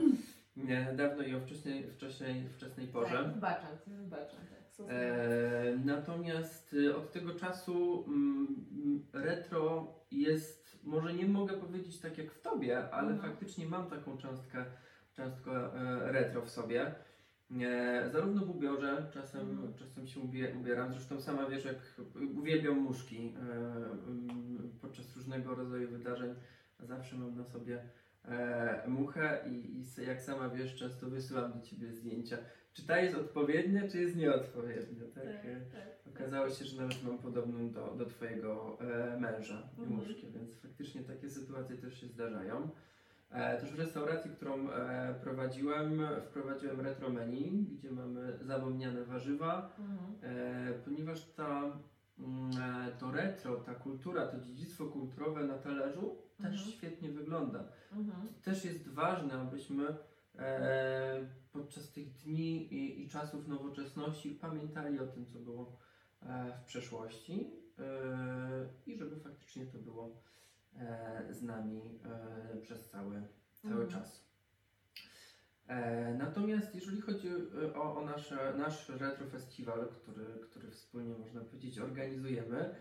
nie, 0.56 0.92
dawno 0.96 1.22
i 1.22 1.34
o 1.34 1.40
wcześniej, 1.40 1.90
wcześniej, 1.90 2.48
wczesnej 2.56 2.86
porze. 2.86 3.16
Tak, 3.16 3.34
wybaczam 3.34 3.68
wybaczam. 3.86 4.40
Tak. 4.78 4.86
E, 4.88 5.78
natomiast 5.84 6.74
y, 6.74 6.96
od 6.96 7.12
tego 7.12 7.34
czasu 7.34 8.04
mm, 8.08 8.46
mm, 8.72 9.06
retro 9.12 9.94
jest, 10.10 10.78
może 10.84 11.14
nie 11.14 11.26
mogę 11.26 11.56
powiedzieć 11.56 12.00
tak 12.00 12.18
jak 12.18 12.32
w 12.32 12.40
tobie, 12.42 12.90
ale 12.90 13.10
Mhm. 13.12 13.30
faktycznie 13.30 13.66
mam 13.66 13.90
taką 13.90 14.18
cząstkę, 14.18 14.64
cząstkę 15.16 15.50
e, 15.52 16.12
retro 16.12 16.42
w 16.42 16.50
sobie. 16.50 16.94
E, 17.60 18.08
zarówno 18.10 18.44
w 18.44 18.50
ubiorze, 18.50 19.06
czasem, 19.12 19.50
Mhm. 19.50 19.74
czasem 19.74 20.06
się 20.06 20.20
ubie, 20.20 20.54
ubieram, 20.60 20.92
zresztą 20.92 21.20
sama 21.20 21.46
wiesz, 21.46 21.64
jak 21.64 21.76
uwielbiam 22.36 22.78
muszki 22.78 23.34
e, 23.36 23.40
mm, 24.06 24.72
podczas 24.80 25.16
różnego 25.16 25.54
rodzaju 25.54 25.88
wydarzeń. 25.90 26.34
Zawsze 26.80 27.16
mam 27.16 27.36
na 27.36 27.44
sobie 27.44 27.82
e, 28.24 28.84
muchę 28.88 29.44
i, 29.50 29.76
i 29.78 30.06
jak 30.06 30.20
sama 30.22 30.48
wiesz, 30.48 30.74
często 30.76 31.10
wysyłam 31.10 31.52
do 31.52 31.60
ciebie 31.60 31.92
zdjęcia. 31.92 32.38
Czy 32.72 32.86
ta 32.86 33.00
jest 33.00 33.16
odpowiednia, 33.16 33.88
czy 33.88 34.00
jest 34.00 34.16
nieodpowiednia? 34.16 35.04
Tak? 35.14 35.24
E, 35.24 35.60
tak. 35.72 36.14
Okazało 36.14 36.50
się, 36.50 36.64
że 36.64 36.82
nawet 36.82 37.02
mam 37.04 37.18
podobną 37.18 37.70
do, 37.70 37.94
do 37.94 38.06
Twojego 38.06 38.78
e, 38.80 39.20
męża, 39.20 39.68
Mhm. 39.78 39.96
muszki, 39.96 40.26
więc 40.34 40.54
faktycznie 40.60 41.02
takie 41.02 41.30
sytuacje 41.30 41.76
też 41.76 42.00
się 42.00 42.06
zdarzają. 42.06 42.68
E, 43.32 43.56
też 43.60 43.72
w 43.72 43.78
restauracji, 43.78 44.30
którą 44.30 44.70
e, 44.70 45.14
prowadziłem, 45.22 46.00
wprowadziłem 46.24 46.80
retro 46.80 47.10
menu, 47.10 47.64
gdzie 47.78 47.90
mamy 47.90 48.38
zapomniane 48.42 49.04
warzywa, 49.04 49.76
Mhm. 49.78 50.14
e, 50.22 50.72
ponieważ 50.84 51.24
ta, 51.24 51.62
mm, 52.18 52.50
to 52.98 53.10
retro, 53.10 53.56
ta 53.56 53.74
kultura, 53.74 54.26
to 54.26 54.40
dziedzictwo 54.40 54.86
kulturowe 54.86 55.44
na 55.44 55.58
talerzu 55.58 56.16
też 56.38 56.54
Mhm. 56.54 56.70
świetnie 56.70 57.08
wygląda 57.10 57.64
Mhm. 57.92 58.28
też 58.42 58.64
jest 58.64 58.88
ważne, 58.88 59.34
abyśmy 59.34 59.96
podczas 61.52 61.92
tych 61.92 62.12
dni 62.12 62.74
i, 62.74 63.02
i 63.02 63.08
czasów 63.08 63.48
nowoczesności 63.48 64.30
pamiętali 64.30 65.00
o 65.00 65.06
tym, 65.06 65.26
co 65.26 65.38
było 65.38 65.76
w 66.60 66.64
przeszłości 66.64 67.50
i 68.86 68.96
żeby 68.96 69.16
faktycznie 69.20 69.66
to 69.66 69.78
było 69.78 70.22
z 71.30 71.42
nami 71.42 71.98
e, 72.04 72.60
przez 72.60 72.88
cały, 72.90 73.22
cały 73.62 73.82
Mhm. 73.82 73.88
czas. 73.90 74.22
E, 75.68 76.14
natomiast 76.14 76.74
jeżeli 76.74 77.00
chodzi 77.00 77.28
e, 77.28 77.74
o, 77.74 77.96
o 77.96 78.04
nasze, 78.04 78.54
nasz 78.58 78.88
retro 78.88 79.26
festiwal, 79.26 79.88
który, 79.88 80.24
który 80.42 80.70
wspólnie 80.70 81.14
można 81.14 81.40
powiedzieć 81.40 81.78
organizujemy, 81.78 82.74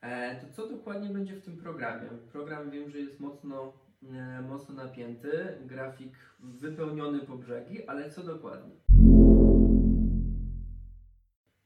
e, 0.00 0.40
to 0.40 0.46
co 0.52 0.68
dokładnie 0.68 1.08
będzie 1.10 1.34
w 1.36 1.44
tym 1.44 1.56
programie? 1.56 2.08
Program 2.32 2.70
wiem, 2.70 2.90
że 2.90 2.98
jest 2.98 3.20
mocno 3.20 3.72
e, 4.02 4.42
mocno 4.42 4.74
napięty, 4.74 5.58
grafik 5.66 6.16
wypełniony 6.40 7.20
po 7.20 7.36
brzegi, 7.36 7.86
ale 7.86 8.10
co 8.10 8.22
dokładnie? 8.22 8.74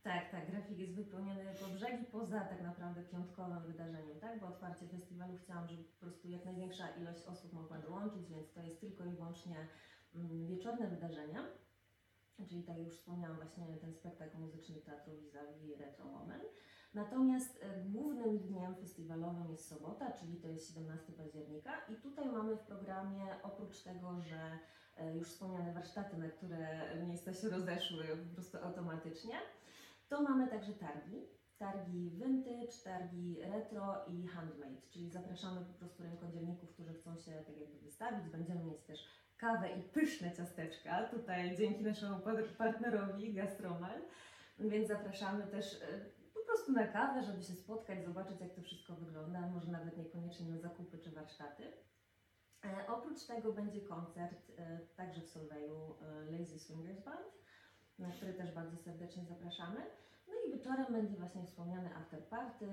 Tak, 0.08 0.30
tak, 0.30 0.50
grafik 0.50 0.78
jest 0.78 0.94
wypełniony 0.94 1.54
po 1.60 1.68
brzegi, 1.68 2.04
poza 2.04 2.40
tak 2.40 2.62
naprawdę 2.62 3.02
piątkowym 3.02 3.62
wydarzeniem, 3.62 4.20
tak? 4.20 4.40
Bo 4.40 4.46
otwarcie 4.46 4.88
festiwalu 4.88 5.36
chciałam, 5.36 5.68
żeby 5.68 5.84
po 5.84 6.00
prostu 6.00 6.28
jak 6.28 6.44
największa 6.44 6.88
ilość 6.88 7.22
osób 7.22 7.52
mogła 7.52 7.78
dołączyć, 7.78 8.28
więc 8.28 8.52
to 8.52 8.62
jest 8.62 8.80
tylko 8.80 9.04
i 9.04 9.10
wyłącznie 9.10 9.68
mm, 10.14 10.46
wieczorne 10.46 10.88
wydarzenia. 10.88 11.44
Czyli 12.48 12.62
tak 12.62 12.76
jak 12.76 12.86
już 12.86 12.96
wspomniałam, 12.96 13.36
właśnie 13.36 13.76
ten 13.80 13.94
spektakl 13.94 14.38
muzyczny 14.38 14.76
Teatru 14.80 15.16
Vis-a-vis 15.16 15.78
Retro 15.78 16.04
Moment. 16.04 16.44
Natomiast 16.94 17.62
e, 17.62 17.84
głównym 17.84 18.38
dniem 18.38 18.76
festiwalowym 18.76 19.50
jest 19.50 19.68
sobota, 19.68 20.12
czyli 20.12 20.36
to 20.36 20.48
jest 20.48 20.68
17 20.68 21.12
października 21.12 21.72
i 21.88 21.96
tutaj 21.96 22.28
mamy 22.28 22.56
w 22.56 22.60
programie 22.60 23.42
oprócz 23.42 23.82
tego, 23.82 24.20
że 24.20 24.58
e, 24.96 25.16
już 25.16 25.28
wspomniane 25.28 25.72
warsztaty, 25.74 26.16
na 26.16 26.28
które 26.28 26.96
miejsca 27.06 27.34
się 27.34 27.48
rozeszły 27.48 28.04
po 28.28 28.34
prostu 28.34 28.58
automatycznie, 28.58 29.34
to 30.08 30.22
mamy 30.22 30.48
także 30.48 30.72
targi. 30.72 31.28
Targi 31.58 32.10
vintage, 32.10 32.72
targi 32.84 33.42
retro 33.42 34.04
i 34.06 34.26
handmade, 34.26 34.80
czyli 34.90 35.10
zapraszamy 35.10 35.64
po 35.64 35.72
prostu 35.72 36.02
rękodzielników, 36.02 36.70
którzy 36.70 36.94
chcą 36.94 37.16
się 37.16 37.32
tak 37.32 37.58
jakby 37.58 37.78
wystawić. 37.78 38.28
Będziemy 38.28 38.64
mieć 38.64 38.82
też 38.82 39.08
kawę 39.36 39.70
i 39.70 39.82
pyszne 39.82 40.32
ciasteczka, 40.32 41.08
tutaj 41.08 41.56
dzięki 41.56 41.82
naszemu 41.82 42.20
par- 42.20 42.56
partnerowi 42.58 43.34
Gastromal, 43.34 44.00
więc 44.58 44.88
zapraszamy 44.88 45.46
też 45.46 45.82
e, 45.82 45.86
po 46.34 46.40
prostu 46.40 46.72
na 46.72 46.86
kawę, 46.86 47.22
żeby 47.22 47.42
się 47.42 47.54
spotkać, 47.54 48.04
zobaczyć 48.04 48.40
jak 48.40 48.54
to 48.54 48.62
wszystko 48.62 48.94
wygląda, 48.94 49.40
może 49.40 49.72
nawet 49.72 49.96
niekoniecznie 49.96 50.46
na 50.46 50.58
zakupy 50.58 50.98
czy 50.98 51.10
warsztaty. 51.10 51.72
E, 52.64 52.86
oprócz 52.88 53.26
tego 53.26 53.52
będzie 53.52 53.80
koncert 53.80 54.50
e, 54.58 54.78
także 54.96 55.20
w 55.20 55.28
Solveju 55.28 55.96
e, 56.02 56.38
Lazy 56.38 56.58
Swingers 56.58 57.04
Band, 57.04 57.38
na 57.98 58.10
który 58.10 58.34
też 58.34 58.52
bardzo 58.52 58.76
serdecznie 58.76 59.24
zapraszamy. 59.24 59.80
No 60.28 60.34
i 60.46 60.52
wieczorem 60.52 60.86
będzie 60.92 61.16
właśnie 61.16 61.44
wspomniany 61.44 61.96
afterparty 61.96 62.66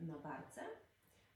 na 0.00 0.18
barce. 0.18 0.60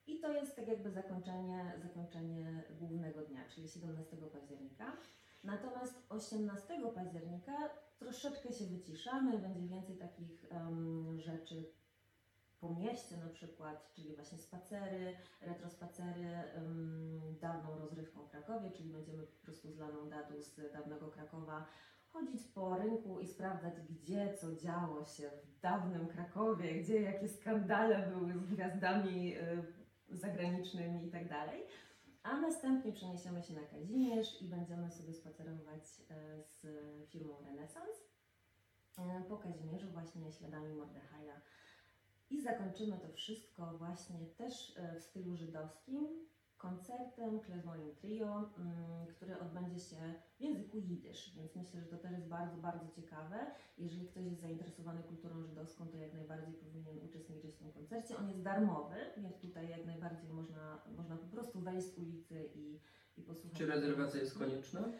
I 0.06 0.20
to 0.20 0.32
jest 0.32 0.56
tak 0.56 0.68
jakby 0.68 0.90
zakończenie, 0.90 1.72
zakończenie 1.82 2.64
głównego 2.78 3.22
dnia, 3.22 3.44
czyli 3.54 3.68
17 3.68 4.16
października. 4.32 4.92
Natomiast 5.44 6.06
18 6.08 6.74
października 6.94 7.70
troszeczkę 7.98 8.52
się 8.52 8.64
wyciszamy, 8.64 9.38
będzie 9.38 9.68
więcej 9.68 9.96
takich 9.96 10.52
em, 10.52 11.20
rzeczy 11.20 11.64
po 12.60 12.74
mieście 12.74 13.16
na 13.16 13.28
przykład, 13.28 13.92
czyli 13.94 14.14
właśnie 14.14 14.38
spacery, 14.38 15.16
retrospacery, 15.40 16.28
um, 16.56 17.38
dawną 17.40 17.78
rozrywką 17.78 18.22
w 18.22 18.30
Krakowie, 18.30 18.70
czyli 18.70 18.90
będziemy 18.90 19.22
po 19.22 19.42
prostu 19.42 19.72
z 19.72 19.78
Laną 19.78 20.08
Dadu 20.08 20.42
z 20.42 20.72
dawnego 20.72 21.08
Krakowa 21.08 21.66
chodzić 22.18 22.46
po 22.46 22.76
rynku 22.76 23.20
i 23.20 23.26
sprawdzać, 23.26 23.74
gdzie 23.90 24.34
co 24.34 24.56
działo 24.56 25.04
się 25.04 25.30
w 25.44 25.60
dawnym 25.60 26.06
Krakowie, 26.06 26.74
gdzie 26.74 27.02
jakie 27.02 27.28
skandale 27.28 28.10
były 28.12 28.34
z 28.34 28.46
gwiazdami 28.46 29.36
y, 29.36 30.16
zagranicznymi 30.16 31.06
i 31.06 31.10
tak. 31.10 31.28
A 32.22 32.40
następnie 32.40 32.92
przeniesiemy 32.92 33.42
się 33.42 33.54
na 33.54 33.60
Kazimierz 33.60 34.42
i 34.42 34.44
będziemy 34.44 34.90
sobie 34.90 35.14
spacerować 35.14 35.82
e, 36.10 36.42
z 36.42 36.66
firmą 37.10 37.34
Renesans 37.44 37.96
e, 38.98 39.22
po 39.28 39.36
Kazimierzu 39.36 39.90
właśnie 39.90 40.32
śladami 40.32 40.74
Mordechaja. 40.74 41.40
I 42.30 42.40
zakończymy 42.42 42.98
to 42.98 43.12
wszystko 43.12 43.78
właśnie 43.78 44.26
też 44.26 44.78
w 44.98 45.02
stylu 45.02 45.36
żydowskim 45.36 46.08
koncertem 46.58 47.40
Klezmorim 47.40 47.94
Trio, 47.94 48.50
mm, 48.58 49.06
który 49.06 49.38
odbędzie 49.38 49.78
się 49.78 49.96
w 50.38 50.40
języku 50.40 50.78
jidysz, 50.78 51.34
więc 51.36 51.56
myślę, 51.56 51.80
że 51.80 51.86
to 51.86 51.96
też 51.96 52.12
jest 52.12 52.28
bardzo, 52.28 52.56
bardzo 52.56 52.88
ciekawe. 52.88 53.36
Jeżeli 53.78 54.06
ktoś 54.08 54.24
jest 54.24 54.40
zainteresowany 54.40 55.02
kulturą 55.02 55.42
żydowską, 55.42 55.88
to 55.88 55.96
jak 55.96 56.14
najbardziej 56.14 56.54
powinien 56.54 56.98
uczestniczyć 57.04 57.54
w 57.54 57.58
tym 57.58 57.72
koncercie. 57.72 58.16
On 58.16 58.28
jest 58.28 58.42
darmowy, 58.42 58.96
więc 59.16 59.40
tutaj 59.40 59.68
jak 59.68 59.86
najbardziej 59.86 60.30
można, 60.30 60.82
można 60.96 61.16
po 61.16 61.26
prostu 61.26 61.60
wejść 61.60 61.86
z 61.86 61.98
ulicy 61.98 62.50
i, 62.54 62.80
i 63.16 63.22
posłuchać. 63.22 63.58
Czy 63.58 63.66
rezerwacja 63.66 64.20
jest 64.20 64.38
konieczna? 64.38 64.92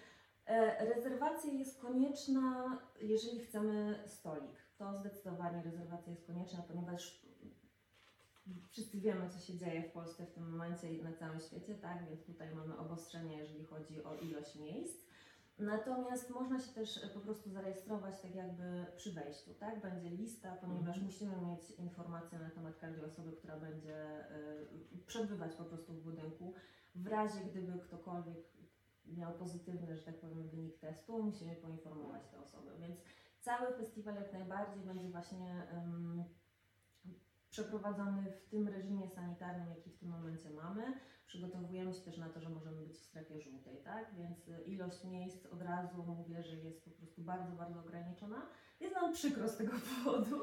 E, 0.47 0.95
Rezerwacja 0.95 1.53
jest 1.53 1.81
konieczna, 1.81 2.79
jeżeli 3.01 3.41
chcemy 3.41 4.03
stolik. 4.07 4.57
To 4.79 4.97
zdecydowanie 4.97 5.63
rezerwacja 5.63 6.11
jest 6.11 6.27
konieczna, 6.27 6.63
ponieważ 6.69 7.28
wszyscy 8.71 9.01
wiemy, 9.01 9.31
co 9.31 9.39
się 9.39 9.57
dzieje 9.59 9.83
w 9.83 9.93
Polsce 9.93 10.27
w 10.27 10.33
tym 10.33 10.51
momencie 10.51 10.95
i 10.95 11.03
na 11.03 11.13
całym 11.13 11.41
świecie, 11.41 11.75
tak? 11.75 12.05
Więc 12.09 12.27
tutaj 12.27 12.55
mamy 12.55 12.79
obostrzenia, 12.79 13.39
jeżeli 13.39 13.65
chodzi 13.65 14.05
o 14.05 14.15
ilość 14.17 14.57
miejsc. 14.57 15.09
Natomiast 15.59 16.31
można 16.31 16.59
się 16.61 16.73
też 16.73 17.05
e, 17.05 17.09
po 17.09 17.21
prostu 17.21 17.51
zarejestrować 17.51 18.21
tak 18.21 18.35
jakby 18.35 18.87
przy 18.97 19.13
wejściu, 19.13 19.55
tak? 19.55 19.81
Będzie 19.83 20.11
lista, 20.11 20.57
ponieważ 20.57 20.97
Mhm. 20.97 21.05
musimy 21.05 21.37
mieć 21.37 21.71
informacje 21.71 22.39
na 22.39 22.51
temat 22.51 22.77
każdej 22.79 23.05
osoby, 23.05 23.33
która 23.33 23.57
będzie 23.61 24.21
y, 24.95 25.07
przebywać 25.07 25.55
po 25.55 25.65
prostu 25.65 25.93
w 25.93 26.03
budynku. 26.03 26.55
W 26.95 27.07
razie 27.07 27.41
gdyby 27.41 27.79
ktokolwiek 27.79 28.37
miał 29.07 29.33
pozytywny, 29.33 29.97
że 29.97 30.03
tak 30.03 30.21
powiem, 30.21 30.49
wynik 30.49 30.79
testu, 30.79 31.23
musimy 31.23 31.57
poinformować 31.57 32.27
tę 32.29 32.39
osobę. 32.41 32.71
Więc 32.81 33.01
cały 33.41 33.77
festiwal 33.77 34.15
jak 34.15 34.33
najbardziej 34.33 34.83
będzie 34.83 35.09
właśnie 35.09 35.69
em, 35.71 36.25
przeprowadzony 37.51 38.33
w 38.33 38.49
tym 38.51 38.69
reżimie 38.69 39.09
sanitarnym, 39.09 39.69
jaki 39.69 39.91
w 39.91 39.99
tym 39.99 40.09
momencie 40.09 40.51
mamy. 40.51 40.83
Przygotowujemy 41.27 41.93
się 41.95 42.01
też 42.01 42.19
na 42.19 42.29
to, 42.29 42.41
że 42.41 42.49
możemy 42.49 42.83
być 42.83 42.97
w 42.97 43.05
strefie 43.05 43.41
żółtej, 43.41 43.77
tak? 43.85 44.15
Więc 44.15 44.49
y, 44.49 44.63
ilość 44.65 45.05
miejsc 45.05 45.47
od 45.47 45.63
razu 45.63 46.05
mówię, 46.07 46.43
że 46.43 46.57
jest 46.57 46.85
po 46.85 46.91
prostu 46.91 47.23
bardzo, 47.23 47.53
bardzo 47.53 47.81
ograniczona. 47.81 48.47
Jest 48.81 48.95
nam 48.95 49.13
przykro 49.13 49.49
z 49.49 49.57
tego 49.57 49.73
powodu, 50.05 50.41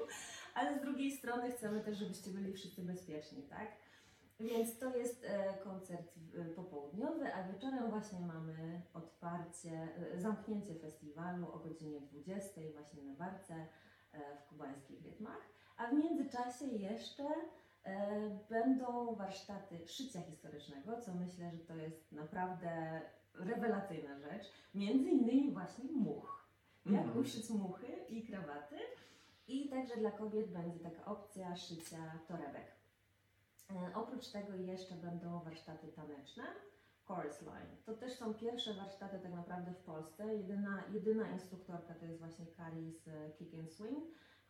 ale 0.53 0.79
z 0.79 0.81
drugiej 0.81 1.11
strony 1.11 1.51
chcemy 1.51 1.81
też, 1.81 1.97
żebyście 1.97 2.31
byli 2.31 2.53
wszyscy 2.53 2.81
bezpieczni, 2.81 3.43
tak? 3.43 3.67
Więc 4.39 4.79
to 4.79 4.95
jest 4.95 5.25
e, 5.25 5.57
koncert 5.63 6.13
e, 6.37 6.45
popołudniowy, 6.45 7.33
a 7.33 7.47
wieczorem 7.47 7.89
właśnie 7.89 8.19
mamy 8.19 8.81
otwarcie, 8.93 9.71
e, 9.71 10.19
zamknięcie 10.19 10.75
festiwalu 10.75 11.51
o 11.51 11.59
godzinie 11.59 12.01
20 12.01 12.61
właśnie 12.73 13.03
na 13.03 13.13
barce 13.13 13.53
e, 14.11 14.37
w 14.37 14.47
kubańskich 14.47 15.03
rytmach. 15.03 15.54
A 15.77 15.87
w 15.87 15.93
międzyczasie 15.93 16.65
jeszcze 16.65 17.23
e, 17.83 18.39
będą 18.49 19.15
warsztaty 19.15 19.87
szycia 19.87 20.21
historycznego, 20.21 21.01
co 21.01 21.13
myślę, 21.13 21.51
że 21.51 21.57
to 21.59 21.75
jest 21.75 22.11
naprawdę 22.11 23.01
rewelacyjna 23.33 24.19
rzecz. 24.19 24.43
Między 24.75 25.09
innymi 25.09 25.51
właśnie 25.53 25.91
much. 25.91 26.45
Jak 26.85 27.01
Mhm. 27.01 27.19
uszyć 27.19 27.49
muchy 27.49 27.87
i 28.09 28.23
krawaty. 28.27 28.75
I 29.47 29.69
także 29.69 29.97
dla 29.97 30.11
kobiet 30.11 30.51
będzie 30.51 30.79
taka 30.79 31.05
opcja 31.05 31.55
szycia 31.55 32.11
torebek. 32.27 32.71
E, 33.71 33.95
Oprócz 33.95 34.27
tego 34.27 34.55
jeszcze 34.55 34.95
będą 34.95 35.39
warsztaty 35.39 35.87
taneczne, 35.87 36.43
Chorus 37.03 37.41
Line. 37.41 37.75
To 37.85 37.93
też 37.93 38.13
są 38.13 38.33
pierwsze 38.33 38.73
warsztaty 38.73 39.19
tak 39.19 39.33
naprawdę 39.33 39.71
w 39.73 39.83
Polsce. 39.83 40.35
Jedyna, 40.35 40.83
jedyna 40.93 41.29
instruktorka 41.31 41.93
to 41.93 42.05
jest 42.05 42.19
właśnie 42.19 42.45
Kari 42.45 42.91
z 42.91 43.09
Kick 43.37 43.53
and 43.59 43.71
Swing, 43.73 44.05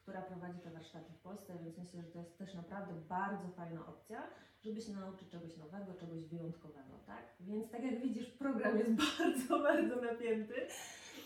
która 0.05 0.21
prowadzi 0.21 0.59
te 0.59 0.69
warsztaty 0.71 1.13
w 1.13 1.19
Polsce, 1.19 1.53
więc 1.63 1.77
myślę, 1.77 2.01
że 2.01 2.07
to 2.07 2.19
jest 2.19 2.37
też 2.37 2.53
naprawdę 2.53 2.93
bardzo 3.09 3.49
fajna 3.49 3.87
opcja, 3.87 4.23
żeby 4.61 4.81
się 4.81 4.93
nauczyć 4.93 5.29
czegoś 5.29 5.57
nowego, 5.57 5.93
czegoś 5.93 6.25
wyjątkowego, 6.25 6.99
tak? 7.05 7.25
Więc 7.39 7.71
tak 7.71 7.83
jak 7.83 8.01
widzisz, 8.01 8.29
program 8.29 8.77
jest 8.77 8.91
bardzo, 9.19 9.59
bardzo 9.59 10.01
napięty. 10.01 10.53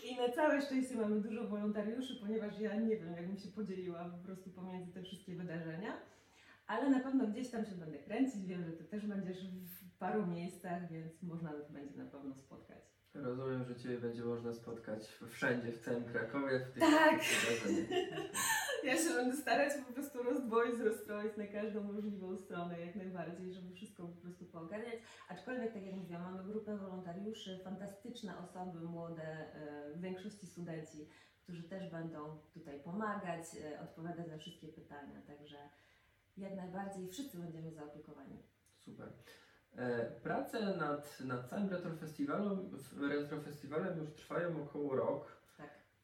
I 0.04 0.16
na 0.16 0.28
całe 0.28 0.62
szczęście 0.62 0.96
mamy 0.96 1.20
dużo 1.20 1.48
wolontariuszy, 1.48 2.16
ponieważ 2.20 2.60
ja 2.60 2.76
nie 2.76 2.96
wiem, 2.96 3.12
jakbym 3.12 3.36
się 3.36 3.48
podzieliła 3.48 4.04
po 4.04 4.18
prostu 4.18 4.50
pomiędzy 4.50 4.92
te 4.92 5.02
wszystkie 5.02 5.34
wydarzenia. 5.34 5.92
Ale 6.66 6.90
na 6.90 7.00
pewno 7.00 7.26
gdzieś 7.26 7.50
tam 7.50 7.64
się 7.64 7.74
będę 7.74 7.98
kręcić. 7.98 8.46
Wiem, 8.46 8.64
że 8.64 8.72
ty 8.72 8.84
też 8.84 9.06
będziesz 9.06 9.50
w 9.50 9.98
paru 9.98 10.26
miejscach, 10.26 10.90
więc 10.90 11.22
można 11.22 11.52
będzie 11.70 11.98
na 11.98 12.10
pewno 12.10 12.34
spotkać. 12.34 13.00
Rozumiem, 13.14 13.64
że 13.64 13.76
Ciebie 13.76 13.98
będzie 13.98 14.24
można 14.24 14.52
spotkać 14.52 15.06
wszędzie, 15.28 15.72
w 15.72 15.78
całym 15.78 16.04
Krakowie, 16.04 16.60
w 16.60 16.72
tych 16.72 16.82
Tak. 16.82 17.20
Ja 18.84 18.96
się 18.96 19.14
będę 19.14 19.36
starać 19.36 19.72
po 19.86 19.92
prostu 19.92 20.22
rozdwoić, 20.22 20.80
rozstroić 20.80 21.36
na 21.36 21.46
każdą 21.46 21.82
możliwą 21.82 22.36
stronę 22.36 22.80
jak 22.80 22.94
najbardziej, 22.96 23.52
żeby 23.52 23.74
wszystko 23.74 24.02
po 24.02 24.20
prostu 24.22 24.44
poogarniać. 24.44 24.94
Aczkolwiek, 25.28 25.72
tak 25.72 25.86
jak 25.86 25.94
mówiłam, 25.94 26.22
mamy 26.22 26.52
grupę 26.52 26.76
wolontariuszy, 26.76 27.60
fantastyczne 27.64 28.38
osoby, 28.38 28.80
młode, 28.80 29.22
e, 29.22 29.92
w 29.94 30.00
większości 30.00 30.46
studenci, 30.46 31.08
którzy 31.42 31.62
też 31.62 31.90
będą 31.90 32.38
tutaj 32.54 32.80
pomagać, 32.80 33.44
e, 33.64 33.80
odpowiadać 33.80 34.28
na 34.28 34.38
wszystkie 34.38 34.68
pytania. 34.68 35.22
Także 35.26 35.56
jak 36.36 36.56
najbardziej 36.56 37.08
wszyscy 37.08 37.38
będziemy 37.38 37.72
zaopiekowani. 37.72 38.42
Super. 38.78 39.12
E, 39.76 40.04
Prace 40.04 40.76
nad, 40.76 41.20
nad 41.20 41.50
całym 41.50 41.70
retrofestiwalem, 41.70 42.70
retrofestiwalem 43.00 43.98
już 43.98 44.12
trwają 44.14 44.62
około 44.62 44.96
rok. 44.96 45.39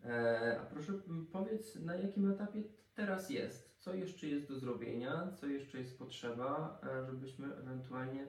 E, 0.09 0.61
a 0.61 0.65
proszę 0.65 0.93
powiedz, 1.33 1.75
na 1.77 1.95
jakim 1.97 2.31
etapie 2.31 2.63
teraz 2.95 3.31
jest? 3.31 3.77
Co 3.79 3.95
jeszcze 3.95 4.27
jest 4.27 4.49
do 4.49 4.59
zrobienia? 4.59 5.33
Co 5.41 5.47
jeszcze 5.47 5.79
jest 5.79 5.99
potrzeba, 5.99 6.81
e, 6.83 7.07
żebyśmy 7.07 7.55
ewentualnie 7.57 8.27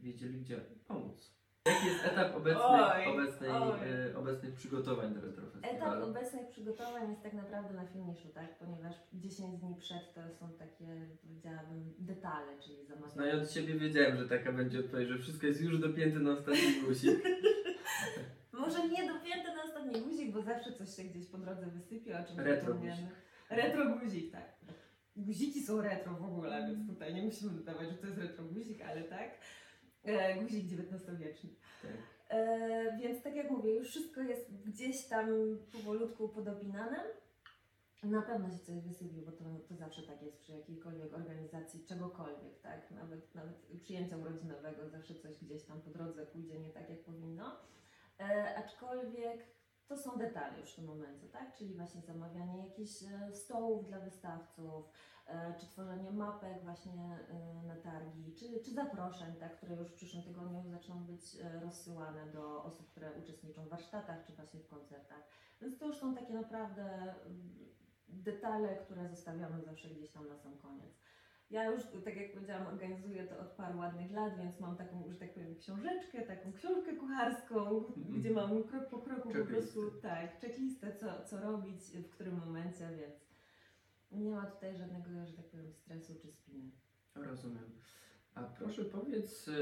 wiedzieli, 0.00 0.40
gdzie 0.40 0.60
pomóc? 0.86 1.40
Jaki 1.66 1.86
jest 1.86 2.04
etap 2.04 2.36
obecnych, 2.36 2.64
Oj, 2.66 3.06
obecnej, 3.06 3.50
oj. 3.50 3.78
E, 4.10 4.18
obecnych 4.18 4.54
przygotowań 4.54 5.14
do 5.14 5.18
Etap 5.20 5.30
retrofestiwalu? 5.30 6.04
obecnych 6.06 6.48
przygotowań 6.48 7.10
jest 7.10 7.22
tak 7.22 7.32
naprawdę 7.32 7.74
na 7.74 7.86
finiszu, 7.86 8.28
tak? 8.34 8.58
Ponieważ 8.58 8.94
10 9.12 9.58
dni 9.58 9.74
przed 9.74 10.14
to 10.14 10.20
są 10.40 10.52
takie, 10.58 10.86
powiedziałabym, 11.22 11.94
detale, 11.98 12.58
czyli 12.62 12.86
zamawianie. 12.86 13.12
Znając 13.12 13.52
siebie 13.52 13.74
wiedziałem, 13.74 14.16
że 14.16 14.28
taka 14.28 14.52
będzie 14.52 14.80
odpowiedź, 14.80 15.08
że 15.08 15.18
wszystko 15.18 15.46
jest 15.46 15.60
już 15.60 15.78
dopięte 15.78 16.18
na 16.18 16.32
ostatni 16.32 16.80
guzik. 16.86 17.20
Może 18.52 18.88
nie 18.88 19.12
dopięte 19.12 19.54
na 19.54 19.62
ostatni 19.62 20.00
guzik, 20.00 20.32
bo 20.32 20.42
zawsze 20.42 20.72
coś 20.72 20.96
się 20.96 21.04
gdzieś 21.04 21.26
po 21.26 21.38
drodze 21.38 21.66
wysypie, 21.66 22.20
o 22.20 22.24
czym 22.24 22.40
Retro 22.40 22.66
zapomniemy. 22.66 23.08
Retro 23.50 23.98
guzik, 23.98 24.32
tak. 24.32 24.56
Guziki 25.16 25.62
są 25.62 25.80
retro 25.80 26.14
w 26.14 26.24
ogóle, 26.24 26.66
więc 26.66 26.88
tutaj 26.88 27.14
nie 27.14 27.22
musimy 27.22 27.52
dodawać, 27.52 27.88
że 27.88 27.94
to 27.94 28.06
jest 28.06 28.18
retro 28.18 28.44
guzik, 28.44 28.82
ale 28.82 29.02
tak. 29.02 29.30
E, 30.04 30.34
guzik 30.42 30.64
XIX-wieczny. 30.64 31.50
Tak. 31.82 31.90
E, 32.28 32.98
więc 32.98 33.22
tak 33.22 33.36
jak 33.36 33.50
mówię, 33.50 33.74
już 33.74 33.88
wszystko 33.88 34.20
jest 34.20 34.54
gdzieś 34.64 35.06
tam 35.06 35.28
powolutku 35.72 36.28
podobinane. 36.28 37.04
Na 38.02 38.22
pewno 38.22 38.50
się 38.50 38.58
coś 38.58 38.80
wysypi, 38.80 39.22
bo 39.22 39.32
to, 39.32 39.44
to 39.68 39.74
zawsze 39.74 40.02
tak 40.02 40.22
jest 40.22 40.38
przy 40.38 40.52
jakiejkolwiek 40.52 41.14
organizacji, 41.14 41.84
czegokolwiek, 41.84 42.60
tak? 42.62 42.90
Nawet, 42.90 43.34
nawet 43.34 43.56
przyjęcia 43.82 44.16
urodzinowego 44.16 44.88
zawsze 44.88 45.14
coś 45.14 45.44
gdzieś 45.44 45.62
tam 45.62 45.80
po 45.80 45.90
drodze 45.90 46.26
pójdzie 46.26 46.60
nie 46.60 46.70
tak, 46.70 46.90
jak 46.90 47.00
powinno. 47.00 47.56
E, 48.20 48.54
aczkolwiek 48.56 49.46
to 49.90 49.96
są 49.96 50.18
detale 50.18 50.60
już 50.60 50.72
w 50.72 50.76
tym 50.76 50.84
momencie, 50.84 51.28
tak? 51.28 51.54
Czyli 51.54 51.74
właśnie 51.74 52.02
zamawianie 52.02 52.66
jakichś 52.66 53.02
e, 53.02 53.32
stołów 53.32 53.86
dla 53.88 54.00
wystawców, 54.00 54.90
e, 55.26 55.54
czy 55.60 55.66
tworzenie 55.66 56.10
mapek 56.10 56.64
właśnie 56.64 57.18
e, 57.30 57.62
na 57.66 57.76
targi, 57.76 58.34
czy, 58.34 58.60
czy 58.64 58.74
zaproszeń, 58.74 59.34
tak, 59.40 59.56
które 59.56 59.74
już 59.74 59.88
w 59.88 59.94
przyszłym 59.94 60.22
tygodniu 60.22 60.62
zaczną 60.70 61.04
być 61.04 61.36
rozsyłane 61.62 62.26
do 62.26 62.64
osób, 62.64 62.90
które 62.90 63.12
uczestniczą 63.12 63.64
w 63.64 63.68
warsztatach, 63.68 64.24
czy 64.24 64.32
właśnie 64.32 64.60
w 64.60 64.68
koncertach. 64.68 65.28
Więc 65.60 65.78
to 65.78 65.86
już 65.86 65.96
są 65.96 66.14
takie 66.14 66.34
naprawdę 66.34 66.82
mm, 66.82 67.70
detale, 68.08 68.76
które 68.76 69.08
zostawiamy 69.08 69.62
zawsze 69.62 69.88
gdzieś 69.88 70.10
tam 70.10 70.28
na 70.28 70.36
sam 70.36 70.58
koniec. 70.58 71.00
Ja 71.50 71.64
już, 71.70 71.82
tak 72.04 72.16
jak 72.16 72.32
powiedziałam, 72.32 72.66
organizuję 72.66 73.24
to 73.26 73.38
od 73.40 73.48
paru 73.48 73.78
ładnych 73.78 74.12
lat, 74.12 74.36
więc 74.38 74.60
mam 74.60 74.76
taką, 74.76 75.04
że 75.08 75.16
tak 75.16 75.34
powiem, 75.34 75.54
książeczkę, 75.56 76.22
taką 76.22 76.52
książkę 76.52 76.92
kucharską, 76.96 77.84
Mhm. 77.96 78.20
gdzie 78.20 78.30
mam 78.30 78.64
krok 78.64 78.88
po 78.88 78.98
kroku 78.98 79.30
po 79.30 79.44
prostu, 79.44 79.90
tak, 79.90 80.40
checklistę, 80.40 80.96
co, 80.96 81.24
co 81.24 81.40
robić, 81.40 81.80
w 81.80 82.10
którym 82.10 82.38
momencie, 82.46 82.88
więc 83.00 83.14
nie 84.12 84.30
ma 84.30 84.46
tutaj 84.46 84.76
żadnego, 84.76 85.26
że 85.26 85.32
tak 85.36 85.46
powiem, 85.46 85.72
stresu 85.72 86.14
czy 86.22 86.32
spiny. 86.32 86.70
Rozumiem. 87.14 87.70
A 88.34 88.42
proszę 88.42 88.84
powiedz, 88.84 89.48
e, 89.48 89.52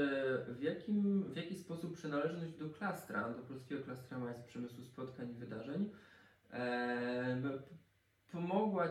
w, 0.53 0.61
jakim, 0.61 1.23
w 1.23 1.35
jaki 1.35 1.55
sposób 1.55 1.93
przynależność 1.93 2.53
do 2.53 2.69
klastra, 2.69 3.29
do 3.33 3.41
polskiego 3.43 3.83
klastra 3.83 4.19
majs 4.19 4.39
przemysłu 4.41 4.83
spotkań 4.83 5.29
i 5.31 5.33
wydarzeń 5.33 5.89
e, 6.51 7.35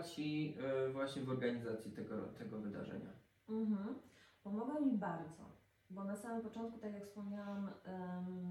Ci 0.02 0.56
e, 0.60 0.92
właśnie 0.92 1.22
w 1.22 1.30
organizacji 1.30 1.92
tego, 1.92 2.28
tego 2.28 2.58
wydarzenia? 2.58 3.10
Mhm. 3.48 3.94
Pomogła 4.42 4.80
mi 4.80 4.98
bardzo, 4.98 5.44
bo 5.90 6.04
na 6.04 6.16
samym 6.16 6.42
początku, 6.42 6.78
tak 6.78 6.92
jak 6.92 7.06
wspomniałam, 7.06 7.70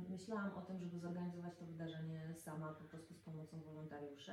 myślałam 0.10 0.56
o 0.56 0.62
tym, 0.62 0.80
żeby 0.80 1.00
zorganizować 1.00 1.56
to 1.60 1.66
wydarzenie 1.66 2.34
sama, 2.36 2.74
po 2.74 2.84
prostu 2.84 3.14
z 3.14 3.20
pomocą 3.20 3.62
wolontariuszy. 3.62 4.32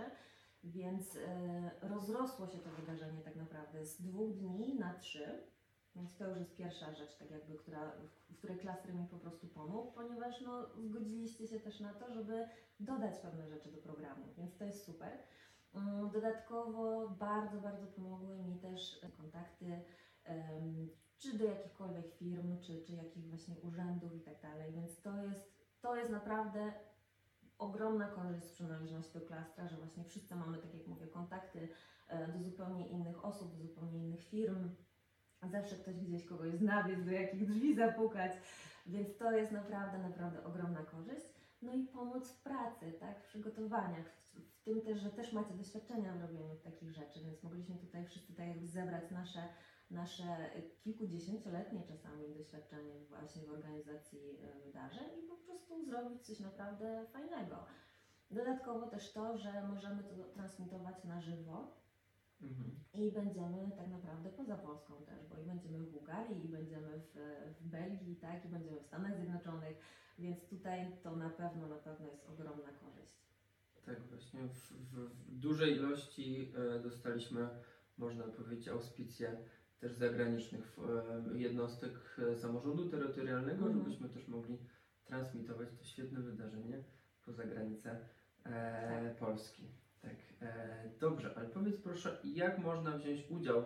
Więc 0.64 1.16
e, 1.16 1.70
rozrosło 1.80 2.46
się 2.46 2.58
to 2.58 2.70
wydarzenie 2.70 3.20
tak 3.20 3.36
naprawdę 3.36 3.86
z 3.86 4.02
dwóch 4.02 4.34
dni 4.36 4.78
na 4.78 4.94
trzy. 4.94 5.26
Więc 5.96 6.16
to 6.16 6.28
już 6.28 6.38
jest 6.38 6.56
pierwsza 6.56 6.94
rzecz, 6.94 7.16
tak 7.16 7.30
jakby, 7.30 7.54
która, 7.54 7.92
w 8.30 8.36
której 8.38 8.58
klaster 8.58 8.94
mi 8.94 9.06
po 9.06 9.18
prostu 9.18 9.48
pomógł, 9.48 9.92
ponieważ 9.92 10.40
no, 10.40 10.66
zgodziliście 10.78 11.48
się 11.48 11.60
też 11.60 11.80
na 11.80 11.94
to, 11.94 12.14
żeby 12.14 12.48
dodać 12.80 13.18
pewne 13.18 13.48
rzeczy 13.48 13.72
do 13.72 13.78
programu, 13.78 14.24
więc 14.38 14.56
to 14.56 14.64
jest 14.64 14.84
super. 14.84 15.18
Mm, 15.74 16.10
Dodatkowo 16.10 17.08
bardzo, 17.08 17.60
bardzo 17.60 17.86
pomogły 17.86 18.36
mi 18.36 18.58
też 18.58 19.00
kontakty 19.16 19.82
em, 20.24 20.88
czy 21.18 21.38
do 21.38 21.44
jakichkolwiek 21.44 22.14
firm, 22.14 22.60
czy, 22.60 22.82
czy 22.82 22.92
jakichś 22.92 23.26
właśnie 23.26 23.54
urzędów 23.62 24.14
i 24.14 24.20
tak 24.20 24.42
dalej, 24.42 24.72
więc 24.72 25.00
to 25.02 25.22
jest, 25.22 25.54
to 25.80 25.96
jest 25.96 26.10
naprawdę 26.10 26.72
ogromna 27.58 28.08
korzyść 28.08 28.44
z 28.44 28.52
przynależności 28.52 29.18
do 29.18 29.26
klastra, 29.26 29.68
że 29.68 29.76
właśnie 29.76 30.04
wszyscy 30.04 30.36
mamy, 30.36 30.58
tak 30.58 30.74
jak 30.74 30.86
mówię, 30.86 31.06
kontakty 31.06 31.68
e, 32.08 32.28
do 32.28 32.38
zupełnie 32.42 32.88
innych 32.88 33.24
osób, 33.24 33.52
do 33.56 33.62
zupełnie 33.62 33.98
innych 33.98 34.24
firm. 34.24 34.70
Zawsze 35.42 35.76
ktoś 35.76 35.94
gdzieś 35.94 36.24
kogoś 36.24 36.54
zna, 36.54 36.82
więc 36.82 37.04
do 37.04 37.10
jakich 37.10 37.46
drzwi 37.46 37.74
zapukać, 37.74 38.32
więc 38.86 39.16
to 39.16 39.32
jest 39.32 39.52
naprawdę, 39.52 39.98
naprawdę 39.98 40.44
ogromna 40.44 40.82
korzyść. 40.82 41.34
No 41.62 41.72
i 41.72 41.86
pomoc 41.86 42.28
w 42.32 42.42
pracy, 42.42 42.92
tak, 42.92 43.20
w 43.20 43.26
przygotowaniach, 43.26 44.06
w, 44.40 44.62
tym 44.64 44.80
też, 44.82 45.00
że 45.00 45.10
też 45.10 45.32
macie 45.32 45.54
doświadczenia 45.54 46.14
w 46.14 46.20
robieniu 46.20 46.56
takich 46.56 46.92
rzeczy, 46.92 47.20
więc 47.24 47.42
mogliśmy 47.42 47.76
tutaj 47.76 48.06
wszyscy 48.06 48.34
tak 48.34 48.48
jakby 48.48 48.66
zebrać 48.66 49.10
nasze, 49.10 49.48
nasze 49.90 50.50
kilkudziesięcioletnie 50.80 51.82
czasami 51.82 52.34
doświadczenie 52.34 53.00
właśnie 53.08 53.42
w 53.42 53.50
organizacji 53.50 54.38
e, 54.42 54.60
wydarzeń 54.66 55.24
i 55.24 55.28
po 55.28 55.36
prostu 55.36 55.84
zrobić 55.84 56.26
coś 56.26 56.40
naprawdę 56.40 57.06
fajnego. 57.12 57.56
Dodatkowo 58.30 58.86
też 58.86 59.12
to, 59.12 59.38
że 59.38 59.68
możemy 59.68 60.02
to 60.02 60.24
transmitować 60.24 61.04
na 61.04 61.20
żywo, 61.20 61.84
Mhm. 62.42 62.70
i 62.92 63.12
będziemy 63.12 63.70
tak 63.76 63.88
naprawdę 63.88 64.30
poza 64.30 64.56
Polską 64.56 64.94
też, 65.04 65.26
bo 65.26 65.38
i 65.38 65.44
będziemy 65.44 65.78
w 65.78 65.90
Bułgarii, 65.90 66.44
i 66.44 66.48
będziemy 66.48 67.00
w, 67.00 67.14
w 67.60 67.68
Belgii, 67.68 68.16
tak, 68.16 68.44
i 68.44 68.48
będziemy 68.48 68.80
w 68.80 68.86
Stanach 68.86 69.16
Zjednoczonych, 69.16 69.76
więc 70.18 70.48
tutaj 70.48 70.96
to 71.02 71.16
na 71.16 71.30
pewno, 71.30 71.68
na 71.68 71.76
pewno 71.76 72.06
jest 72.06 72.26
ogromna 72.28 72.72
korzyść. 72.72 73.23
Tak, 73.86 74.02
właśnie 74.02 74.48
w, 74.48 74.72
w, 74.72 74.94
w 75.26 75.38
dużej 75.38 75.72
ilości 75.76 76.52
e, 76.76 76.78
dostaliśmy, 76.78 77.48
można 77.98 78.24
powiedzieć, 78.24 78.68
auspicje 78.68 79.36
też 79.78 79.92
zagranicznych 79.92 80.76
e, 81.32 81.38
jednostek 81.38 82.16
e, 82.18 82.36
samorządu 82.36 82.88
terytorialnego, 82.88 83.66
Mhm. 83.66 83.72
żebyśmy 83.84 84.08
też 84.08 84.28
mogli 84.28 84.58
transmitować 85.04 85.68
to 85.78 85.84
świetne 85.84 86.20
wydarzenie 86.20 86.82
poza 87.24 87.44
granicę 87.44 88.00
e, 88.44 89.14
Polski. 89.18 89.68
Tak, 90.02 90.14
dobrze, 91.00 91.34
ale 91.36 91.48
powiedz 91.48 91.76
proszę, 91.80 92.18
jak 92.24 92.58
można 92.58 92.96
wziąć 92.96 93.30
udział 93.30 93.64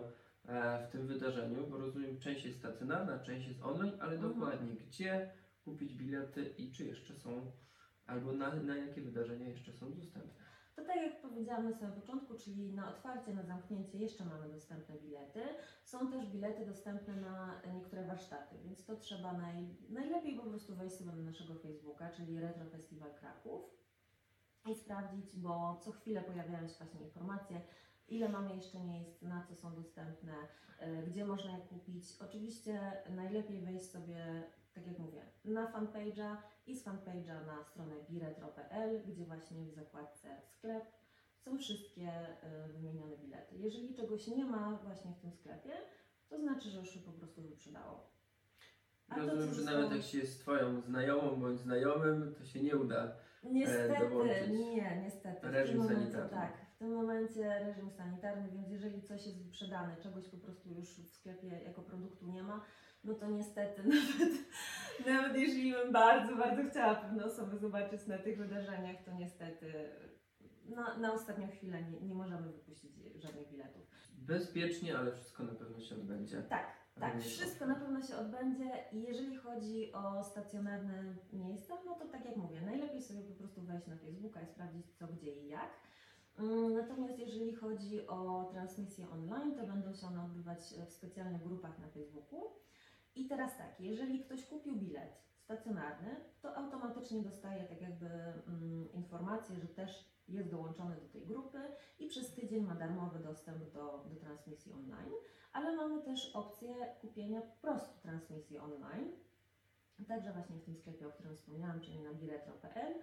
w 0.87 0.91
tym 0.91 1.07
wydarzeniu, 1.07 1.67
bo 1.67 1.77
rozumiem, 1.77 2.19
część 2.19 2.45
jest 2.45 2.57
stacjonarna, 2.57 3.19
część 3.19 3.47
jest 3.47 3.63
online, 3.63 3.93
ale 3.99 4.15
Mhm. 4.15 4.33
dokładnie 4.33 4.73
gdzie 4.75 5.29
kupić 5.63 5.93
bilety 5.93 6.53
i 6.57 6.71
czy 6.71 6.85
jeszcze 6.85 7.13
są, 7.13 7.51
albo 8.05 8.31
na, 8.33 8.55
na 8.55 8.75
jakie 8.77 9.01
wydarzenia 9.01 9.47
jeszcze 9.47 9.73
są 9.73 9.93
dostępne. 9.93 10.45
To 10.75 10.83
tak 10.85 10.95
jak 10.95 11.21
powiedziałam 11.49 11.71
na 11.71 11.79
samym 11.79 12.01
początku, 12.01 12.33
czyli 12.37 12.73
na 12.73 12.89
otwarcie, 12.89 13.33
na 13.33 13.43
zamknięcie 13.43 13.97
jeszcze 13.97 14.25
mamy 14.25 14.49
dostępne 14.49 14.95
bilety. 14.95 15.41
Są 15.83 16.11
też 16.11 16.27
bilety 16.27 16.65
dostępne 16.65 17.15
na 17.15 17.61
niektóre 17.73 18.03
warsztaty, 18.03 18.55
więc 18.63 18.85
to 18.85 18.95
trzeba 18.95 19.33
naj, 19.33 19.75
najlepiej 19.89 20.35
po 20.35 20.43
prostu 20.43 20.75
wejść 20.75 20.95
sobie 20.95 21.11
na 21.11 21.23
naszego 21.23 21.55
Facebooka, 21.55 22.09
czyli 22.09 22.39
Retro 22.39 22.65
Festival 22.65 23.13
Kraków 23.13 23.61
i 24.65 24.75
sprawdzić, 24.75 25.35
bo 25.35 25.79
co 25.81 25.91
chwilę 25.91 26.21
pojawiają 26.21 26.67
się 26.67 26.75
właśnie 26.77 27.01
informacje, 27.01 27.61
ile 28.07 28.29
mamy 28.29 28.55
jeszcze 28.55 28.79
miejsc, 28.79 29.21
na 29.21 29.43
co 29.43 29.55
są 29.55 29.75
dostępne, 29.75 30.33
e, 30.79 31.03
gdzie 31.03 31.25
można 31.25 31.57
je 31.57 31.63
kupić. 31.63 32.03
Oczywiście 32.21 33.03
najlepiej 33.09 33.61
wejść 33.61 33.85
sobie, 33.85 34.43
tak 34.73 34.87
jak 34.87 34.99
mówię, 34.99 35.21
na 35.45 35.71
fanpage'a 35.71 36.35
i 36.67 36.75
z 36.75 36.85
fanpage'a 36.85 37.45
na 37.45 37.63
stronę 37.63 37.95
biretro.pl, 38.09 39.03
gdzie 39.07 39.25
właśnie 39.25 39.65
w 39.65 39.73
zakładce 39.73 40.41
sklep 40.41 40.98
są 41.49 41.57
wszystkie 41.57 42.07
e, 42.43 42.67
wymienione 42.67 43.17
bilety. 43.17 43.55
Jeżeli 43.57 43.93
czegoś 43.93 44.27
nie 44.27 44.45
ma 44.45 44.79
właśnie 44.83 45.11
w 45.11 45.21
tym 45.21 45.31
sklepie, 45.31 45.71
to 46.29 46.39
znaczy, 46.39 46.69
że 46.69 46.79
już 46.79 46.89
się 46.89 46.99
po 46.99 47.11
prostu 47.11 47.41
wyprzedało. 47.41 48.09
A 49.09 49.15
to, 49.15 49.21
Rozumiem, 49.21 49.47
co 49.47 49.53
że 49.53 49.61
zostało- 49.61 49.81
nawet 49.81 49.97
jak 49.97 50.05
się 50.05 50.17
jest 50.17 50.39
Twoją 50.41 50.81
znajomą 50.81 51.35
bądź 51.35 51.59
znajomym, 51.59 52.35
to 52.35 52.45
się 52.45 52.63
nie 52.63 52.77
uda. 52.77 53.15
Niestety, 53.43 54.09
dołączyć 54.09 54.47
nie, 54.49 55.01
niestety. 55.03 55.47
W 55.47 55.51
reżim 55.53 55.75
tym 55.75 55.83
momencie, 55.83 56.11
sanitarny. 56.11 56.29
tak, 56.29 56.57
w 56.75 56.77
tym 56.77 56.93
momencie 56.93 57.59
reżim 57.59 57.91
sanitarny, 57.91 58.49
więc 58.51 58.69
jeżeli 58.69 59.01
coś 59.01 59.25
jest 59.25 59.43
wyprzedane, 59.43 59.97
czegoś 59.97 60.27
po 60.27 60.37
prostu 60.37 60.69
już 60.69 60.89
w 60.99 61.09
sklepie 61.09 61.47
jako 61.47 61.81
produktu 61.81 62.27
nie 62.27 62.43
ma, 62.43 62.65
no 63.03 63.13
to 63.13 63.29
niestety 63.29 63.83
nawet, 63.87 64.33
nawet 65.07 65.37
jeżeli 65.37 65.71
bym 65.73 65.91
bardzo, 65.91 66.35
bardzo 66.35 66.69
chciała 66.69 66.95
pewne 66.95 67.25
osoby 67.25 67.57
zobaczyć 67.57 68.07
na 68.07 68.17
tych 68.17 68.37
wydarzeniach, 68.37 69.03
to 69.05 69.11
niestety 69.13 69.89
na, 70.69 70.97
na 70.97 71.13
ostatnią 71.13 71.47
chwilę 71.47 71.83
nie, 71.83 72.01
nie 72.01 72.15
możemy 72.15 72.51
wypuścić 72.51 72.91
żadnych 73.15 73.49
biletów. 73.51 73.87
Bezpiecznie, 74.13 74.97
ale 74.97 75.11
wszystko 75.11 75.43
na 75.43 75.53
pewno 75.53 75.79
się 75.79 75.95
odbędzie. 75.95 76.41
Tak, 76.41 76.65
tak, 76.99 77.21
wszystko 77.21 77.65
na 77.65 77.75
pewno 77.75 78.01
się 78.01 78.15
odbędzie 78.17 78.85
i 78.91 79.01
jeżeli 79.01 79.35
chodzi 79.37 79.93
o 79.93 80.23
stacjonarne 80.23 81.15
miejsca, 81.33 81.73
no 81.85 81.95
to 81.95 82.05
tak 82.05 82.25
jak 82.25 82.37
mówię, 82.37 82.61
najlepiej 82.61 83.01
sobie 83.01 83.21
po 83.21 83.33
prostu 83.33 83.61
wejść 83.61 83.87
na 83.87 83.97
Facebooka 83.97 84.41
i 84.41 84.47
sprawdzić 84.47 84.85
co, 84.97 85.07
gdzie 85.07 85.35
i 85.35 85.47
jak. 85.47 85.69
Mm, 86.39 86.73
Natomiast 86.73 87.19
jeżeli 87.19 87.55
chodzi 87.55 88.07
o 88.07 88.49
transmisje 88.51 89.09
online, 89.09 89.55
to 89.55 89.67
będą 89.67 89.93
się 89.93 90.07
one 90.07 90.23
odbywać 90.23 90.59
w 90.87 90.93
specjalnych 90.93 91.43
grupach 91.43 91.79
na 91.79 91.87
Facebooku. 91.87 92.43
I 93.15 93.27
teraz 93.27 93.57
tak, 93.57 93.79
jeżeli 93.79 94.19
ktoś 94.19 94.45
kupił 94.45 94.75
bilet 94.75 95.29
stacjonarny, 95.39 96.15
to 96.41 96.55
automatycznie 96.57 97.21
dostaje 97.21 97.63
tak 97.63 97.81
jakby 97.81 98.05
mm, 98.05 98.91
informację, 98.91 99.55
że 99.55 99.67
też 99.67 100.05
jest 100.29 100.51
dołączony 100.51 100.95
do 100.95 101.07
tej 101.07 101.27
grupy 101.27 101.59
i 101.99 102.07
przez 102.07 102.33
tydzień 102.33 102.65
ma 102.65 102.75
darmowy 102.75 103.19
dostęp 103.19 103.71
do, 103.73 104.05
do 104.09 104.15
transmisji 104.15 104.73
online 104.73 105.13
ale 105.53 105.75
mamy 105.75 106.01
też 106.01 106.35
opcję 106.35 106.75
kupienia 107.01 107.41
po 107.41 107.61
prostu 107.61 108.01
transmisji 108.01 108.57
online. 108.57 109.11
Także 110.07 110.33
właśnie 110.33 110.55
w 110.55 110.65
tym 110.65 110.75
sklepie, 110.75 111.07
o 111.07 111.11
którym 111.11 111.35
wspomniałam, 111.35 111.81
czyli 111.81 111.99
na 111.99 112.13
biretro.pl. 112.13 112.93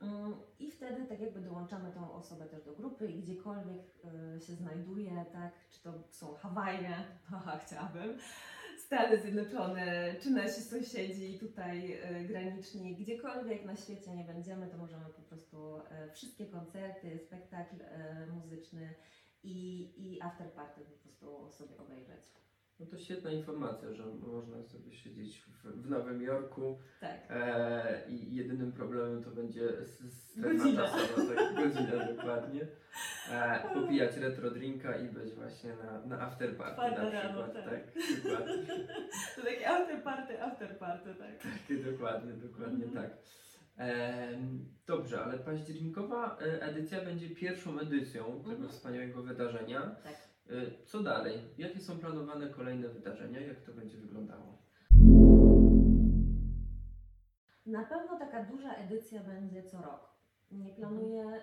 Mm, 0.00 0.34
I 0.58 0.70
wtedy 0.70 1.06
tak 1.06 1.20
jakby 1.20 1.40
dołączamy 1.40 1.92
tą 1.92 2.12
osobę 2.12 2.46
też 2.46 2.64
do 2.64 2.74
grupy 2.74 3.12
i 3.12 3.22
gdziekolwiek 3.22 3.82
y, 4.36 4.40
się 4.40 4.54
znajduje, 4.54 5.24
tak, 5.32 5.52
czy 5.70 5.82
to 5.82 5.92
są 6.10 6.34
Hawaje, 6.34 6.94
chciałabym, 7.66 8.18
Stany 8.86 9.18
Zjednoczone, 9.18 10.14
czy 10.22 10.30
nasi 10.30 10.62
sąsiedzi 10.62 11.38
tutaj 11.38 11.92
y, 11.92 12.24
graniczni, 12.24 12.96
gdziekolwiek 12.96 13.64
na 13.64 13.76
świecie 13.76 14.16
nie 14.16 14.24
będziemy, 14.24 14.66
to 14.66 14.78
możemy 14.78 15.04
po 15.04 15.22
prostu 15.22 15.78
y, 15.78 16.12
wszystkie 16.12 16.46
koncerty, 16.46 17.18
spektakl 17.18 17.76
y, 17.76 18.26
muzyczny 18.26 18.94
i, 19.42 19.88
i 19.96 20.22
afterparty 20.22 20.80
po 20.80 20.96
prostu 20.98 21.50
sobie 21.50 21.76
obejrzeć. 21.78 22.45
No 22.80 22.86
to 22.86 22.98
świetna 22.98 23.30
informacja, 23.30 23.92
że 23.92 24.06
można 24.06 24.62
sobie 24.62 24.92
siedzieć 24.92 25.40
w, 25.40 25.66
w 25.82 25.90
Nowym 25.90 26.22
Jorku 26.22 26.78
Tak. 27.00 27.20
e, 27.30 28.02
i 28.08 28.34
jedynym 28.36 28.72
problemem 28.72 29.24
to 29.24 29.30
będzie 29.30 29.68
strefa 30.08 30.48
Godzina. 30.48 30.82
czasowa, 30.82 31.34
tak, 31.34 31.54
godzina 31.64 32.04
dokładnie. 32.16 32.66
E, 33.32 33.60
popijać 33.74 34.16
retro 34.16 34.50
drinka 34.50 34.96
i 34.96 35.08
być 35.08 35.32
właśnie 35.34 35.70
na, 35.84 36.06
na 36.16 36.20
afterparty 36.20 36.74
Czwarta 36.74 37.02
na 37.02 37.10
rano, 37.10 37.42
przykład. 37.42 37.64
tak. 37.64 37.64
tak, 37.64 38.22
dokładnie. 38.24 38.66
To 39.36 39.42
takie 39.42 39.68
afterparty, 39.70 40.42
afterparty, 40.42 41.14
tak. 41.14 41.52
Takie 41.52 41.76
dokładnie, 41.92 42.32
dokładnie 42.32 42.84
Mhm. 42.84 43.04
tak. 43.04 43.16
Dobrze, 44.86 45.24
ale 45.24 45.38
październikowa 45.38 46.38
e, 46.40 46.62
edycja 46.62 47.04
będzie 47.04 47.30
pierwszą 47.30 47.78
edycją 47.80 48.24
tego 48.24 48.50
Mhm. 48.50 48.68
wspaniałego 48.68 49.22
wydarzenia. 49.22 49.80
Tak. 49.80 50.25
E, 50.50 50.84
Co 50.86 51.02
dalej? 51.02 51.38
Jakie 51.58 51.80
są 51.80 51.98
planowane 51.98 52.48
kolejne 52.48 52.88
wydarzenia? 52.88 53.40
Jak 53.40 53.60
to 53.60 53.72
będzie 53.72 53.96
wyglądało? 53.96 54.58
Na 57.66 57.84
pewno 57.84 58.18
taka 58.18 58.44
duża 58.44 58.74
edycja 58.74 59.20
będzie 59.24 59.62
co 59.62 59.82
rok. 59.82 60.16
Nie 60.50 60.74
planuję 60.74 61.24
y, 61.24 61.38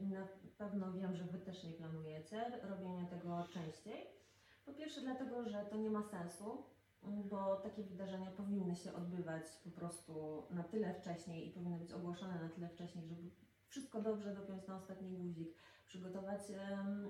i 0.00 0.06
na 0.06 0.26
pewno 0.58 0.92
wiem, 0.92 1.16
że 1.16 1.24
Wy 1.24 1.38
też 1.38 1.64
nie 1.64 1.72
planujecie 1.72 2.60
robienia 2.70 3.06
tego 3.06 3.44
częściej. 3.54 4.06
Po 4.66 4.72
pierwsze 4.72 5.00
dlatego, 5.00 5.48
że 5.48 5.64
to 5.70 5.76
nie 5.76 5.90
ma 5.90 6.02
sensu, 6.02 6.64
bo 7.02 7.56
takie 7.56 7.82
wydarzenia 7.82 8.30
powinny 8.30 8.76
się 8.76 8.92
odbywać 8.92 9.42
po 9.64 9.70
prostu 9.70 10.42
na 10.50 10.62
tyle 10.62 10.94
wcześniej 10.94 11.48
i 11.48 11.50
powinny 11.50 11.78
być 11.78 11.92
ogłoszone 11.92 12.42
na 12.42 12.48
tyle 12.48 12.68
wcześniej, 12.68 13.06
żeby 13.06 13.30
wszystko 13.68 14.02
dobrze 14.02 14.34
dopiąć 14.34 14.66
na 14.66 14.76
ostatni 14.76 15.10
guzik, 15.18 15.54
przygotować 15.92 16.40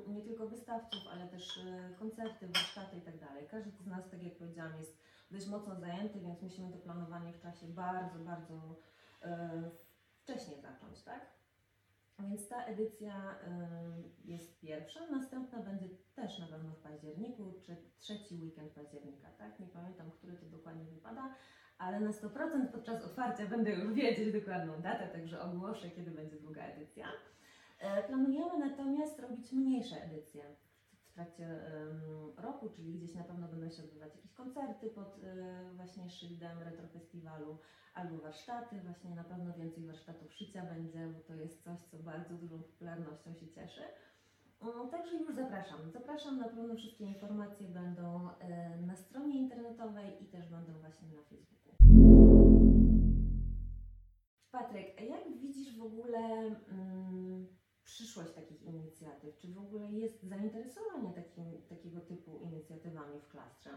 nie 0.06 0.22
tylko 0.22 0.48
wystawców, 0.48 1.00
ale 1.12 1.28
też 1.28 1.58
e, 1.58 1.94
koncerty, 1.98 2.46
warsztaty 2.46 2.96
i 2.96 3.00
tak. 3.00 3.12
Każdy 3.50 3.70
z 3.70 3.86
nas, 3.86 4.10
tak 4.10 4.22
jak 4.22 4.38
powiedziałam, 4.38 4.76
jest 4.78 5.02
dość 5.30 5.48
mocno 5.48 5.76
zajęty, 5.76 6.20
więc 6.20 6.42
musimy 6.42 6.72
to 6.72 6.78
planowanie 6.78 7.32
w 7.32 7.40
czasie 7.40 7.66
bardzo, 7.66 8.18
bardzo 8.18 8.80
e, 9.22 9.62
wcześniej 10.22 10.60
zacząć, 10.60 11.02
tak? 11.02 11.26
Więc 12.18 12.48
ta 12.48 12.64
edycja 12.64 13.38
jest 14.24 14.60
pierwsza, 14.60 15.00
następna 15.10 15.58
będzie 15.58 15.86
też 16.14 16.38
na 16.38 16.46
pewno 16.46 16.72
w 16.72 16.80
październiku, 16.80 17.54
czy 17.62 17.76
trzeci 17.98 18.34
weekend 18.42 18.72
października, 18.72 19.28
tak? 19.38 19.60
Nie 19.60 19.66
pamiętam, 19.66 20.10
który 20.10 20.36
to 20.36 20.46
dokładnie 20.46 20.84
wypada, 20.84 21.34
ale 21.78 22.00
na 22.00 22.10
100% 22.10 22.66
podczas 22.72 23.04
otwarcia 23.04 23.46
będę 23.46 23.70
już 23.70 23.92
wiedzieć 23.92 24.32
dokładną 24.32 24.82
datę, 24.82 25.08
także 25.08 25.40
ogłoszę, 25.40 25.90
kiedy 25.90 26.10
będzie 26.10 26.36
druga 26.36 26.62
edycja. 26.62 27.06
E, 27.82 28.02
Planujemy 28.02 28.58
natomiast 28.58 29.20
robić 29.20 29.52
mniejsze 29.52 30.04
edycje 30.04 30.42
w 31.08 31.14
trakcie 31.14 31.60
roku, 32.36 32.68
czyli 32.68 32.94
gdzieś 32.94 33.14
na 33.14 33.24
pewno 33.24 33.48
będą 33.48 33.70
się 33.70 33.82
odbywać 33.82 34.14
jakieś 34.14 34.32
koncerty 34.32 34.90
pod 34.90 35.18
e, 35.24 35.70
właśnie 35.76 36.10
szyldem 36.10 36.58
retrofestiwalu 36.62 37.58
albo 37.94 38.18
warsztaty, 38.18 38.80
właśnie 38.80 39.14
na 39.14 39.24
pewno 39.24 39.54
więcej 39.54 39.86
warsztatów 39.86 40.34
szycia 40.34 40.62
będzie, 40.62 41.06
bo 41.06 41.20
to 41.20 41.34
jest 41.34 41.64
coś, 41.64 41.80
co 41.80 41.98
bardzo 41.98 42.34
dużą 42.34 42.62
popularnością 42.62 43.34
się 43.34 43.48
cieszy. 43.48 43.82
Także 44.90 45.16
już 45.16 45.34
zapraszam. 45.34 45.90
Zapraszam, 45.90 46.38
na 46.38 46.48
pewno 46.48 46.74
wszystkie 46.74 47.04
informacje 47.04 47.68
będą 47.68 48.28
e, 48.30 48.76
na 48.80 48.96
stronie 48.96 49.40
internetowej 49.40 50.24
i 50.24 50.26
też 50.26 50.48
będą 50.48 50.72
właśnie 50.72 51.08
na 51.08 51.22
Facebooku. 51.22 51.76
Patryk, 54.50 55.00
jak 55.00 55.38
widzisz 55.40 55.78
w 55.78 55.82
ogóle 55.82 56.18
mm, 56.18 57.46
przyszłość 57.84 58.32
takich 58.32 58.62
inicjatyw? 58.62 59.36
Czy 59.36 59.48
w 59.48 59.58
ogóle 59.58 59.92
jest 59.92 60.22
zainteresowanie 60.22 61.12
takim, 61.14 61.62
takiego 61.68 62.00
typu 62.00 62.38
inicjatywami 62.38 63.20
w 63.20 63.28
klastrze? 63.28 63.70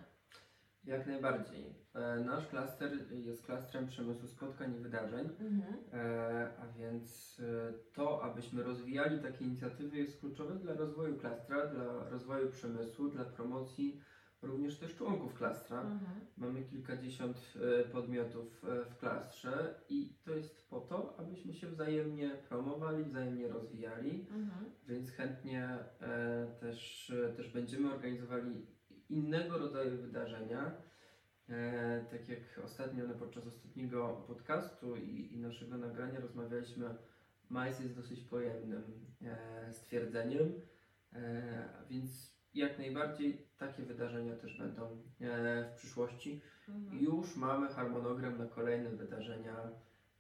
Jak 0.84 1.08
najbardziej. 1.08 1.76
E, 1.94 2.20
Nasz 2.20 2.48
klaster 2.48 3.12
jest 3.12 3.46
klastrem 3.46 3.88
przemysłu 3.88 4.28
spotkań 4.28 4.76
i 4.76 4.80
wydarzeń, 4.80 5.30
Mhm. 5.40 5.76
e, 5.94 6.52
a 6.60 6.68
więc 6.68 7.40
e, 7.40 7.74
to, 7.94 8.24
abyśmy 8.24 8.64
rozwijali 8.64 9.20
takie 9.22 9.46
inicjatywy 9.46 9.98
jest 9.98 10.20
kluczowe 10.20 10.56
dla 10.56 10.74
rozwoju 10.74 11.18
klastra, 11.20 11.68
dla 11.68 12.10
rozwoju 12.10 12.52
przemysłu, 12.52 13.08
dla 13.10 13.26
promocji 13.26 14.02
również 14.46 14.78
też 14.78 14.96
członków 14.96 15.34
klastra. 15.34 15.82
Mhm. 15.82 16.20
Mamy 16.38 16.64
kilkadziesiąt 16.64 17.54
e, 17.82 17.84
podmiotów 17.84 18.66
e, 18.66 18.86
w 18.86 18.98
klastrze 18.98 19.76
i 19.90 20.14
to 20.26 20.36
jest 20.36 20.70
po 20.70 20.80
to, 20.80 21.16
abyśmy 21.20 21.54
się 21.54 21.68
wzajemnie 21.68 22.30
promowali, 22.50 23.04
wzajemnie 23.04 23.48
rozwijali, 23.48 24.28
Mhm. 24.32 24.66
więc 24.88 25.12
chętnie 25.12 25.78
e, 26.02 26.48
też, 26.60 27.14
też 27.38 27.50
będziemy 27.50 27.94
organizowali 27.94 28.66
innego 29.10 29.58
rodzaju 29.58 30.02
wydarzenia. 30.02 30.72
Tak 32.12 32.30
jak 32.30 32.60
ostatnio 32.64 33.08
no, 33.08 33.14
podczas 33.14 33.48
ostatniego 33.48 34.24
podcastu 34.28 34.96
i, 34.96 35.34
i 35.34 35.40
naszego 35.40 35.78
nagrania 35.78 36.20
rozmawialiśmy, 36.20 36.96
majs 37.50 37.80
jest 37.80 37.96
dosyć 37.96 38.22
pojemnym 38.22 38.84
stwierdzeniem, 39.72 40.54
więc 41.90 42.35
jak 42.56 42.78
najbardziej 42.78 43.48
takie 43.58 43.84
wydarzenia 43.84 44.36
też 44.36 44.58
będą 44.58 44.84
e, 45.22 45.70
w 45.70 45.76
przyszłości. 45.76 46.42
Mhm. 46.70 47.04
Już 47.04 47.36
mamy 47.36 47.68
harmonogram 47.68 48.38
na 48.38 48.46
kolejne 48.46 48.90
wydarzenia. 48.90 49.56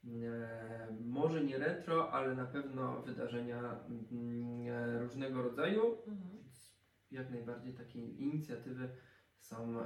E, 0.06 0.88
może 1.06 1.44
nie 1.44 1.58
retro, 1.58 2.12
ale 2.12 2.36
na 2.36 2.46
pewno 2.46 3.02
wydarzenia 3.02 3.80
mm, 4.12 4.68
e, 4.68 5.00
różnego 5.00 5.42
rodzaju. 5.42 5.98
Mhm. 6.08 6.44
Jak 7.12 7.30
najbardziej 7.30 7.74
takie 7.74 8.00
inicjatywy 8.00 8.90
są, 9.40 9.78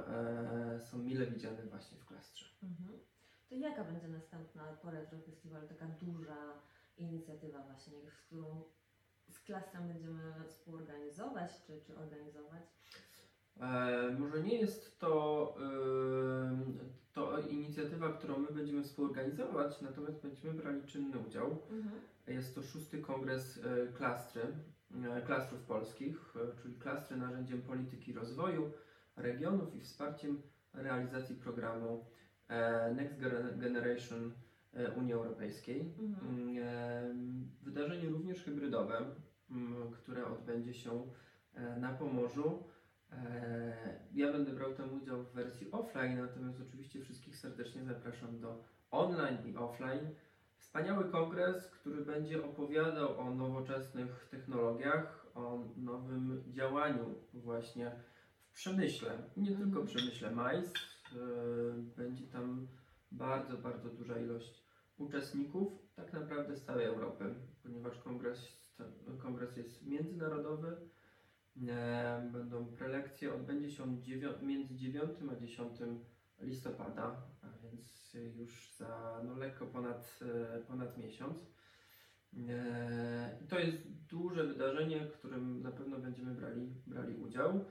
są 0.78 0.98
mile 0.98 1.26
widziane 1.26 1.62
właśnie 1.62 1.98
w 1.98 2.06
klastrze. 2.06 2.46
Mhm. 2.62 2.98
To 3.48 3.54
jaka 3.54 3.84
będzie 3.84 4.08
następna 4.08 4.64
po 4.82 4.90
Retro 4.90 5.18
Festival, 5.18 5.68
taka 5.68 5.86
duża 5.86 6.62
inicjatywa 6.96 7.62
właśnie, 7.62 8.10
z 8.10 8.22
którą 8.22 8.64
klastrem 9.50 9.88
będziemy 9.88 10.22
współorganizować, 10.46 11.50
czy, 11.66 11.80
czy 11.80 11.98
organizować? 11.98 12.62
E, 13.60 14.16
może 14.18 14.42
nie 14.42 14.58
jest 14.58 14.98
to, 14.98 15.54
ym, 16.52 16.78
to 17.12 17.38
inicjatywa, 17.38 18.12
którą 18.12 18.38
my 18.38 18.48
będziemy 18.52 18.82
współorganizować, 18.82 19.80
natomiast 19.80 20.22
będziemy 20.22 20.54
brali 20.54 20.82
czynny 20.82 21.18
udział. 21.18 21.58
Mhm. 21.70 22.00
Jest 22.26 22.54
to 22.54 22.62
szósty 22.62 22.98
kongres 22.98 23.60
e, 23.64 23.92
klastry, 23.92 24.42
e, 25.04 25.22
klastrów 25.22 25.60
polskich, 25.60 26.34
e, 26.36 26.62
czyli 26.62 26.74
klastry 26.74 27.16
narzędziem 27.16 27.62
polityki 27.62 28.12
rozwoju 28.12 28.72
regionów 29.16 29.74
i 29.74 29.80
wsparciem 29.80 30.42
realizacji 30.74 31.34
programu 31.34 32.04
e, 32.48 32.94
Next 32.94 33.18
Gener- 33.18 33.58
Generation 33.58 34.32
e, 34.74 34.90
Unii 34.90 35.12
Europejskiej. 35.12 35.94
Mhm. 35.98 36.28
Mm, 36.28 36.58
e, 36.58 37.40
Wydarzenie 37.62 38.08
również 38.08 38.44
hybrydowe, 38.44 39.04
które 39.92 40.26
odbędzie 40.26 40.74
się 40.74 41.10
e, 41.54 41.78
na 41.78 41.92
Pomorzu. 41.92 42.64
E, 43.12 44.00
Ja 44.12 44.32
będę 44.32 44.52
brał 44.52 44.74
tam 44.74 44.92
udział 44.92 45.22
w 45.22 45.32
wersji 45.32 45.70
offline, 45.72 46.18
natomiast 46.18 46.60
oczywiście 46.68 47.00
wszystkich 47.00 47.36
serdecznie 47.36 47.84
zapraszam 47.84 48.40
do 48.40 48.64
online 48.90 49.38
i 49.46 49.56
offline. 49.56 50.14
Wspaniały 50.56 51.10
kongres, 51.10 51.70
który 51.70 52.04
będzie 52.04 52.44
opowiadał 52.44 53.20
o 53.20 53.34
nowoczesnych 53.34 54.26
technologiach, 54.30 55.26
o 55.34 55.64
nowym 55.76 56.42
działaniu 56.48 57.14
właśnie 57.32 57.90
w 58.42 58.52
przemyśle. 58.52 59.10
Nie 59.36 59.50
Mhm. 59.50 59.70
tylko 59.70 59.86
przemyśle 59.86 60.30
MAIS. 60.30 60.72
Yy, 61.12 61.74
Będzie 61.96 62.26
tam 62.26 62.66
bardzo, 63.12 63.56
bardzo 63.56 63.88
duża 63.88 64.18
ilość 64.18 64.64
uczestników, 64.98 65.72
tak 65.96 66.12
naprawdę 66.12 66.56
z 66.56 66.64
całej 66.64 66.84
Europy, 66.86 67.34
ponieważ 67.62 67.98
kongres, 67.98 68.69
kongres 69.18 69.56
jest 69.56 69.86
międzynarodowy. 69.86 70.76
E, 71.68 72.28
Będą 72.32 72.66
prelekcje, 72.66 73.34
odbędzie 73.34 73.70
się 73.70 73.82
on 73.82 74.00
między 74.42 74.76
9 74.76 75.10
a 75.32 75.36
10 75.36 75.78
listopada, 76.40 77.22
a 77.42 77.46
więc 77.62 78.16
już 78.36 78.72
za 78.76 79.20
no, 79.24 79.36
lekko 79.36 79.66
ponad, 79.66 80.20
e, 80.22 80.58
ponad 80.58 80.98
miesiąc. 80.98 81.38
E, 82.48 83.38
To 83.48 83.58
jest 83.58 83.76
duże 83.88 84.46
wydarzenie, 84.46 85.06
w 85.06 85.12
którym 85.12 85.62
na 85.62 85.70
pewno 85.70 85.98
będziemy 85.98 86.34
brali, 86.34 86.74
brali 86.86 87.16
udział. 87.16 87.64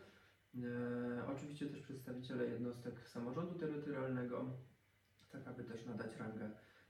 Oczywiście 1.28 1.66
też 1.66 1.82
przedstawiciele 1.82 2.50
jednostek 2.50 3.10
samorządu 3.10 3.60
terytorialnego, 3.60 4.46
tak 5.30 5.48
aby 5.48 5.64
też 5.64 5.86
nadać 5.86 6.18
rangę 6.18 6.50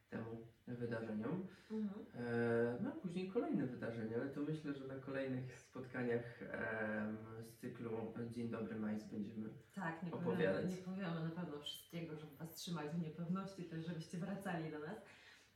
temu 0.09 0.47
wydarzeniom. 0.75 1.47
Mhm. 1.71 2.05
E, 2.15 2.77
No 2.83 2.89
a 2.89 2.95
później 2.95 3.29
kolejne 3.31 3.65
wydarzenia, 3.67 4.17
ale 4.17 4.29
to 4.29 4.41
myślę, 4.41 4.73
że 4.73 4.87
na 4.87 4.95
kolejnych 4.99 5.59
spotkaniach 5.61 6.41
em, 6.41 7.17
z 7.43 7.57
cyklu 7.57 7.89
Dzień 8.31 8.49
Dobry 8.49 8.75
Majs 8.79 9.03
będziemy 9.03 9.49
Tak, 9.75 10.03
nie 10.03 10.11
powiemy, 10.11 10.31
Opowiadać. 10.33 10.69
nie 10.69 10.77
powiemy 10.77 11.23
na 11.23 11.29
pewno 11.29 11.59
wszystkiego, 11.59 12.15
żeby 12.15 12.35
Was 12.37 12.55
trzymać 12.55 12.89
w 12.89 13.01
niepewności, 13.01 13.63
też 13.63 13.85
żebyście 13.85 14.17
wracali 14.17 14.71
do 14.71 14.79
nas. 14.79 15.05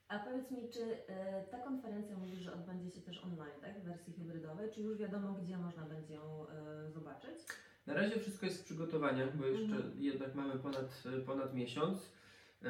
A 0.07 0.19
powiedz 0.19 0.51
mi, 0.51 0.69
czy 0.69 1.07
e, 1.07 1.43
ta 1.51 1.59
konferencja 1.59 2.17
mówi, 2.17 2.35
że 2.37 2.53
odbędzie 2.53 2.89
się 2.91 3.01
też 3.01 3.23
online, 3.23 3.61
tak, 3.61 3.79
w 3.79 3.83
wersji 3.83 4.13
hybrydowej, 4.13 4.71
czy 4.71 4.81
już 4.81 4.97
wiadomo, 4.97 5.33
gdzie 5.33 5.57
można 5.57 5.85
będzie 5.85 6.13
ją 6.13 6.45
e, 6.49 6.91
zobaczyć? 6.91 7.37
Na 7.87 7.93
razie 7.93 8.19
wszystko 8.19 8.45
jest 8.45 8.61
w 8.61 8.65
przygotowaniach, 8.65 9.37
bo 9.37 9.45
jeszcze 9.45 9.75
Mhm. 9.75 10.01
jednak 10.03 10.35
mamy 10.35 10.59
ponad, 10.59 11.03
ponad 11.25 11.53
miesiąc. 11.55 12.13
E, 12.63 12.69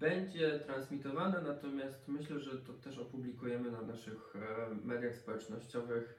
Będzie 0.00 0.58
transmitowane, 0.58 1.42
natomiast 1.42 2.08
myślę, 2.08 2.38
że 2.40 2.58
to 2.58 2.72
też 2.72 2.98
opublikujemy 2.98 3.70
na 3.70 3.82
naszych 3.82 4.34
e, 4.36 4.74
mediach 4.74 5.16
społecznościowych, 5.16 6.18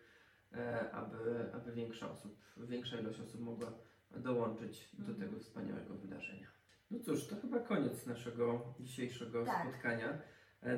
e, 0.55 0.91
aby, 0.91 1.45
aby 1.53 1.71
większa, 1.71 2.11
osób, 2.11 2.37
większa 2.57 2.97
ilość 2.97 3.19
osób 3.19 3.41
mogła 3.41 3.71
dołączyć 4.11 4.89
do 4.93 5.11
Mhm. 5.11 5.19
tego 5.29 5.39
wspaniałego 5.39 5.93
wydarzenia. 5.95 6.47
No 6.91 6.99
cóż, 6.99 7.27
to 7.27 7.35
chyba 7.41 7.59
koniec 7.59 8.05
naszego 8.05 8.73
dzisiejszego 8.79 9.45
Tak. 9.45 9.67
spotkania. 9.67 10.17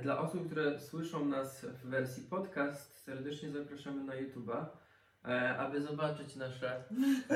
Dla 0.02 0.20
osób, 0.20 0.46
które 0.46 0.80
słyszą 0.80 1.26
nas 1.26 1.66
w 1.66 1.90
wersji 1.90 2.24
podcast, 2.24 3.04
serdecznie 3.04 3.50
zapraszamy 3.52 4.04
na 4.04 4.14
YouTube'a, 4.14 4.66
aby 5.58 5.82
zobaczyć 5.82 6.36
nasze, 6.36 6.84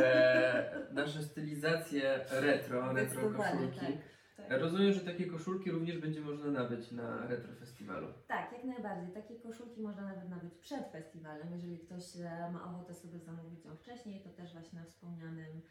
nasze 0.92 1.24
stylizacje 1.24 2.26
retro, 2.32 2.94
retro 2.94 3.22
koszulki. 3.32 3.80
tak. 3.80 4.19
Rozumiem, 4.50 4.94
że 4.94 5.00
takie 5.00 5.26
koszulki 5.26 5.72
również 5.72 5.98
będzie 5.98 6.22
można 6.22 6.52
nabyć 6.52 6.92
na 6.92 7.28
retro 7.28 7.54
festiwalu. 7.54 8.08
Tak, 8.28 8.52
jak 8.52 8.64
najbardziej. 8.64 9.14
Takie 9.14 9.40
koszulki 9.40 9.82
można 9.82 10.02
nawet 10.02 10.30
nabyć 10.30 10.54
przed 10.54 10.88
festiwalem. 10.92 11.52
Jeżeli 11.52 11.80
ktoś 11.80 12.04
e, 12.16 12.52
ma 12.54 12.64
ochotę 12.64 12.94
sobie 12.94 13.20
zamówić 13.20 13.66
ją 13.66 13.76
wcześniej, 13.76 14.22
to 14.24 14.30
też 14.30 14.54
właśnie 14.54 14.80
na 14.80 14.86
wspomnianym, 14.86 15.62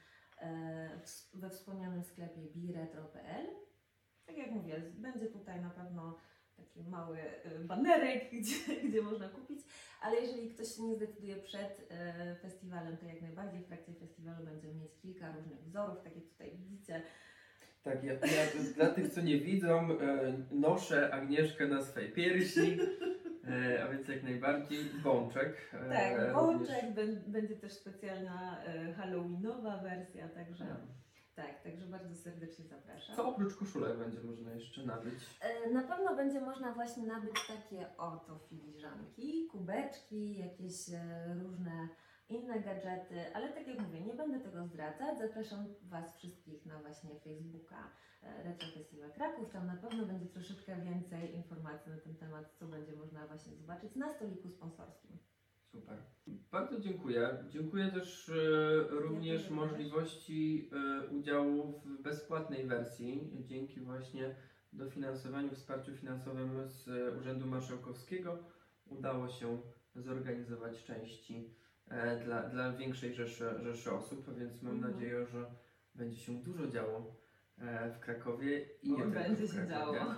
e, 0.40 1.00
we 1.34 1.50
wspomnianym 1.50 2.02
sklepie 2.02 2.40
biretro.pl. 2.56 3.46
Tak 4.26 4.36
jak 4.36 4.50
mówię, 4.50 4.82
będzie 4.94 5.26
tutaj 5.26 5.60
na 5.60 5.70
pewno 5.70 6.18
taki 6.56 6.82
mały 6.82 7.18
e, 7.20 7.58
banerek, 7.64 8.30
gdzie, 8.40 8.88
gdzie 8.88 9.02
można 9.02 9.28
kupić, 9.28 9.60
ale 10.00 10.16
jeżeli 10.20 10.50
ktoś 10.50 10.76
się 10.76 10.82
nie 10.82 10.96
zdecyduje 10.96 11.36
przed 11.36 11.86
e, 11.90 12.36
festiwalem, 12.42 12.96
to 12.96 13.06
jak 13.06 13.22
najbardziej 13.22 13.60
w 13.60 13.66
trakcie 13.66 13.94
festiwalu 13.94 14.44
będziemy 14.44 14.74
mieć 14.74 14.98
kilka 15.02 15.32
różnych 15.32 15.62
wzorów, 15.62 16.02
tak 16.04 16.16
jak 16.16 16.24
tutaj 16.24 16.56
widzicie. 16.56 17.02
Tak, 17.88 18.04
ja, 18.04 18.12
ja 18.12 18.62
dla 18.76 18.86
tych, 18.86 19.08
co 19.12 19.20
nie 19.20 19.38
widzą, 19.40 19.90
e, 20.00 20.32
noszę 20.50 21.14
Agnieszkę 21.14 21.66
na 21.68 21.82
swej 21.82 22.12
piersi, 22.12 22.78
e, 23.48 23.84
a 23.84 23.88
więc 23.88 24.08
jak 24.08 24.22
najbardziej 24.22 24.84
bączek. 25.04 25.56
e, 25.74 25.88
Tak, 25.88 26.12
również. 26.12 26.34
bączek, 26.34 26.84
bę- 26.94 27.30
będzie 27.30 27.56
też 27.56 27.72
specjalna 27.72 28.64
e, 28.64 28.92
halloweenowa 28.92 29.78
wersja, 29.82 30.28
także 30.28 30.66
tak, 31.34 31.62
także 31.62 31.86
bardzo 31.86 32.14
serdecznie 32.14 32.64
zapraszam. 32.64 33.16
Co 33.16 33.28
oprócz 33.28 33.54
koszulek 33.56 33.98
będzie 33.98 34.20
można 34.20 34.52
jeszcze 34.54 34.82
nabyć? 34.86 35.14
Na 35.72 35.82
pewno 35.82 36.16
będzie 36.16 36.40
można 36.40 36.72
właśnie 36.72 37.06
nabyć 37.06 37.46
takie 37.46 37.96
oto 37.98 38.38
filiżanki, 38.48 39.46
kubeczki, 39.52 40.38
jakieś 40.38 40.74
różne 41.42 41.88
inne 42.28 42.60
gadżety, 42.60 43.34
ale 43.34 43.52
tak 43.52 43.68
jak 43.68 43.80
mówię, 43.80 44.00
nie 44.00 44.14
będę 44.14 44.40
tego 44.40 44.64
zdradzać. 44.64 45.18
Zapraszam 45.18 45.66
Was 45.82 46.16
wszystkich 46.16 46.66
na 46.66 46.78
właśnie 46.78 47.10
Facebooka 47.24 47.90
e, 48.22 48.42
Retro 48.42 48.68
Festival 48.68 49.12
Kraków. 49.12 49.50
Tam 49.50 49.66
na 49.66 49.76
pewno 49.76 50.06
będzie 50.06 50.26
troszeczkę 50.26 50.76
więcej 50.76 51.34
informacji 51.34 51.92
na 51.92 51.98
ten 51.98 52.16
temat, 52.16 52.54
co 52.58 52.66
będzie 52.66 52.92
można 52.92 53.26
właśnie 53.26 53.56
zobaczyć 53.56 53.96
na 53.96 54.08
stoliku 54.08 54.48
sponsorskim. 54.50 55.18
Super. 55.72 55.98
Bardzo 56.50 56.80
dziękuję. 56.80 57.44
Dziękuję 57.48 57.90
też 57.90 58.28
e, 58.28 58.32
również 58.88 59.42
Dziękuję 59.42 59.60
możliwości 59.60 60.70
e, 60.72 61.06
udziału 61.06 61.82
w 61.84 62.02
bezpłatnej 62.02 62.66
wersji 62.66 63.30
dzięki 63.46 63.80
właśnie 63.80 64.34
dofinansowaniu, 64.72 65.50
wsparciu 65.54 65.96
finansowym 65.96 66.68
z 66.68 66.88
Urzędu 67.18 67.46
Marszałkowskiego 67.46 68.38
udało 68.86 69.28
się 69.28 69.58
zorganizować 69.94 70.84
części 70.84 71.57
dla, 72.24 72.42
dla 72.42 72.72
większej 72.72 73.14
rzeszy, 73.14 73.50
rzeszy 73.62 73.92
osób, 73.92 74.38
więc 74.38 74.62
mam 74.62 74.74
Mhm. 74.74 74.92
nadzieję, 74.92 75.26
że 75.26 75.50
będzie 75.94 76.16
się 76.16 76.32
dużo 76.42 76.66
działo 76.68 77.16
e, 77.58 77.90
w 77.90 77.98
Krakowie 78.00 78.66
i 78.82 78.90
nie 78.92 78.96
tylko 78.96 79.10
będzie 79.12 79.46
w 79.46 79.50
się 79.52 79.66
Krakowie. 79.66 79.98
działo. 79.98 80.14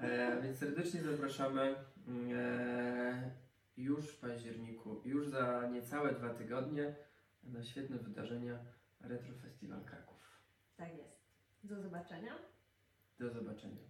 E, 0.00 0.42
więc 0.42 0.58
serdecznie 0.58 1.02
zapraszamy 1.02 1.74
mm, 2.08 2.30
e, 2.34 3.30
już 3.76 4.06
w 4.08 4.20
październiku, 4.20 5.02
już 5.04 5.28
za 5.28 5.68
niecałe 5.72 6.12
dwa 6.14 6.30
tygodnie 6.34 6.94
na 7.42 7.62
świetne 7.62 7.98
wydarzenia 7.98 8.58
Retro 9.00 9.34
Festival 9.34 9.84
Kraków. 9.84 10.40
Tak 10.76 10.96
jest. 10.98 11.18
Do 11.64 11.80
zobaczenia. 11.82 12.32
Do 13.18 13.30
zobaczenia. 13.30 13.82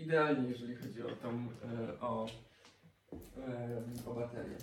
Idealnie, 0.00 0.48
jeżeli 0.48 0.76
chodzi 0.76 1.02
o 1.02 1.08
tą, 1.08 1.28
e, 1.28 2.00
o, 2.00 2.26
e, 3.38 3.82
o 4.06 4.14
baterię. 4.14 4.56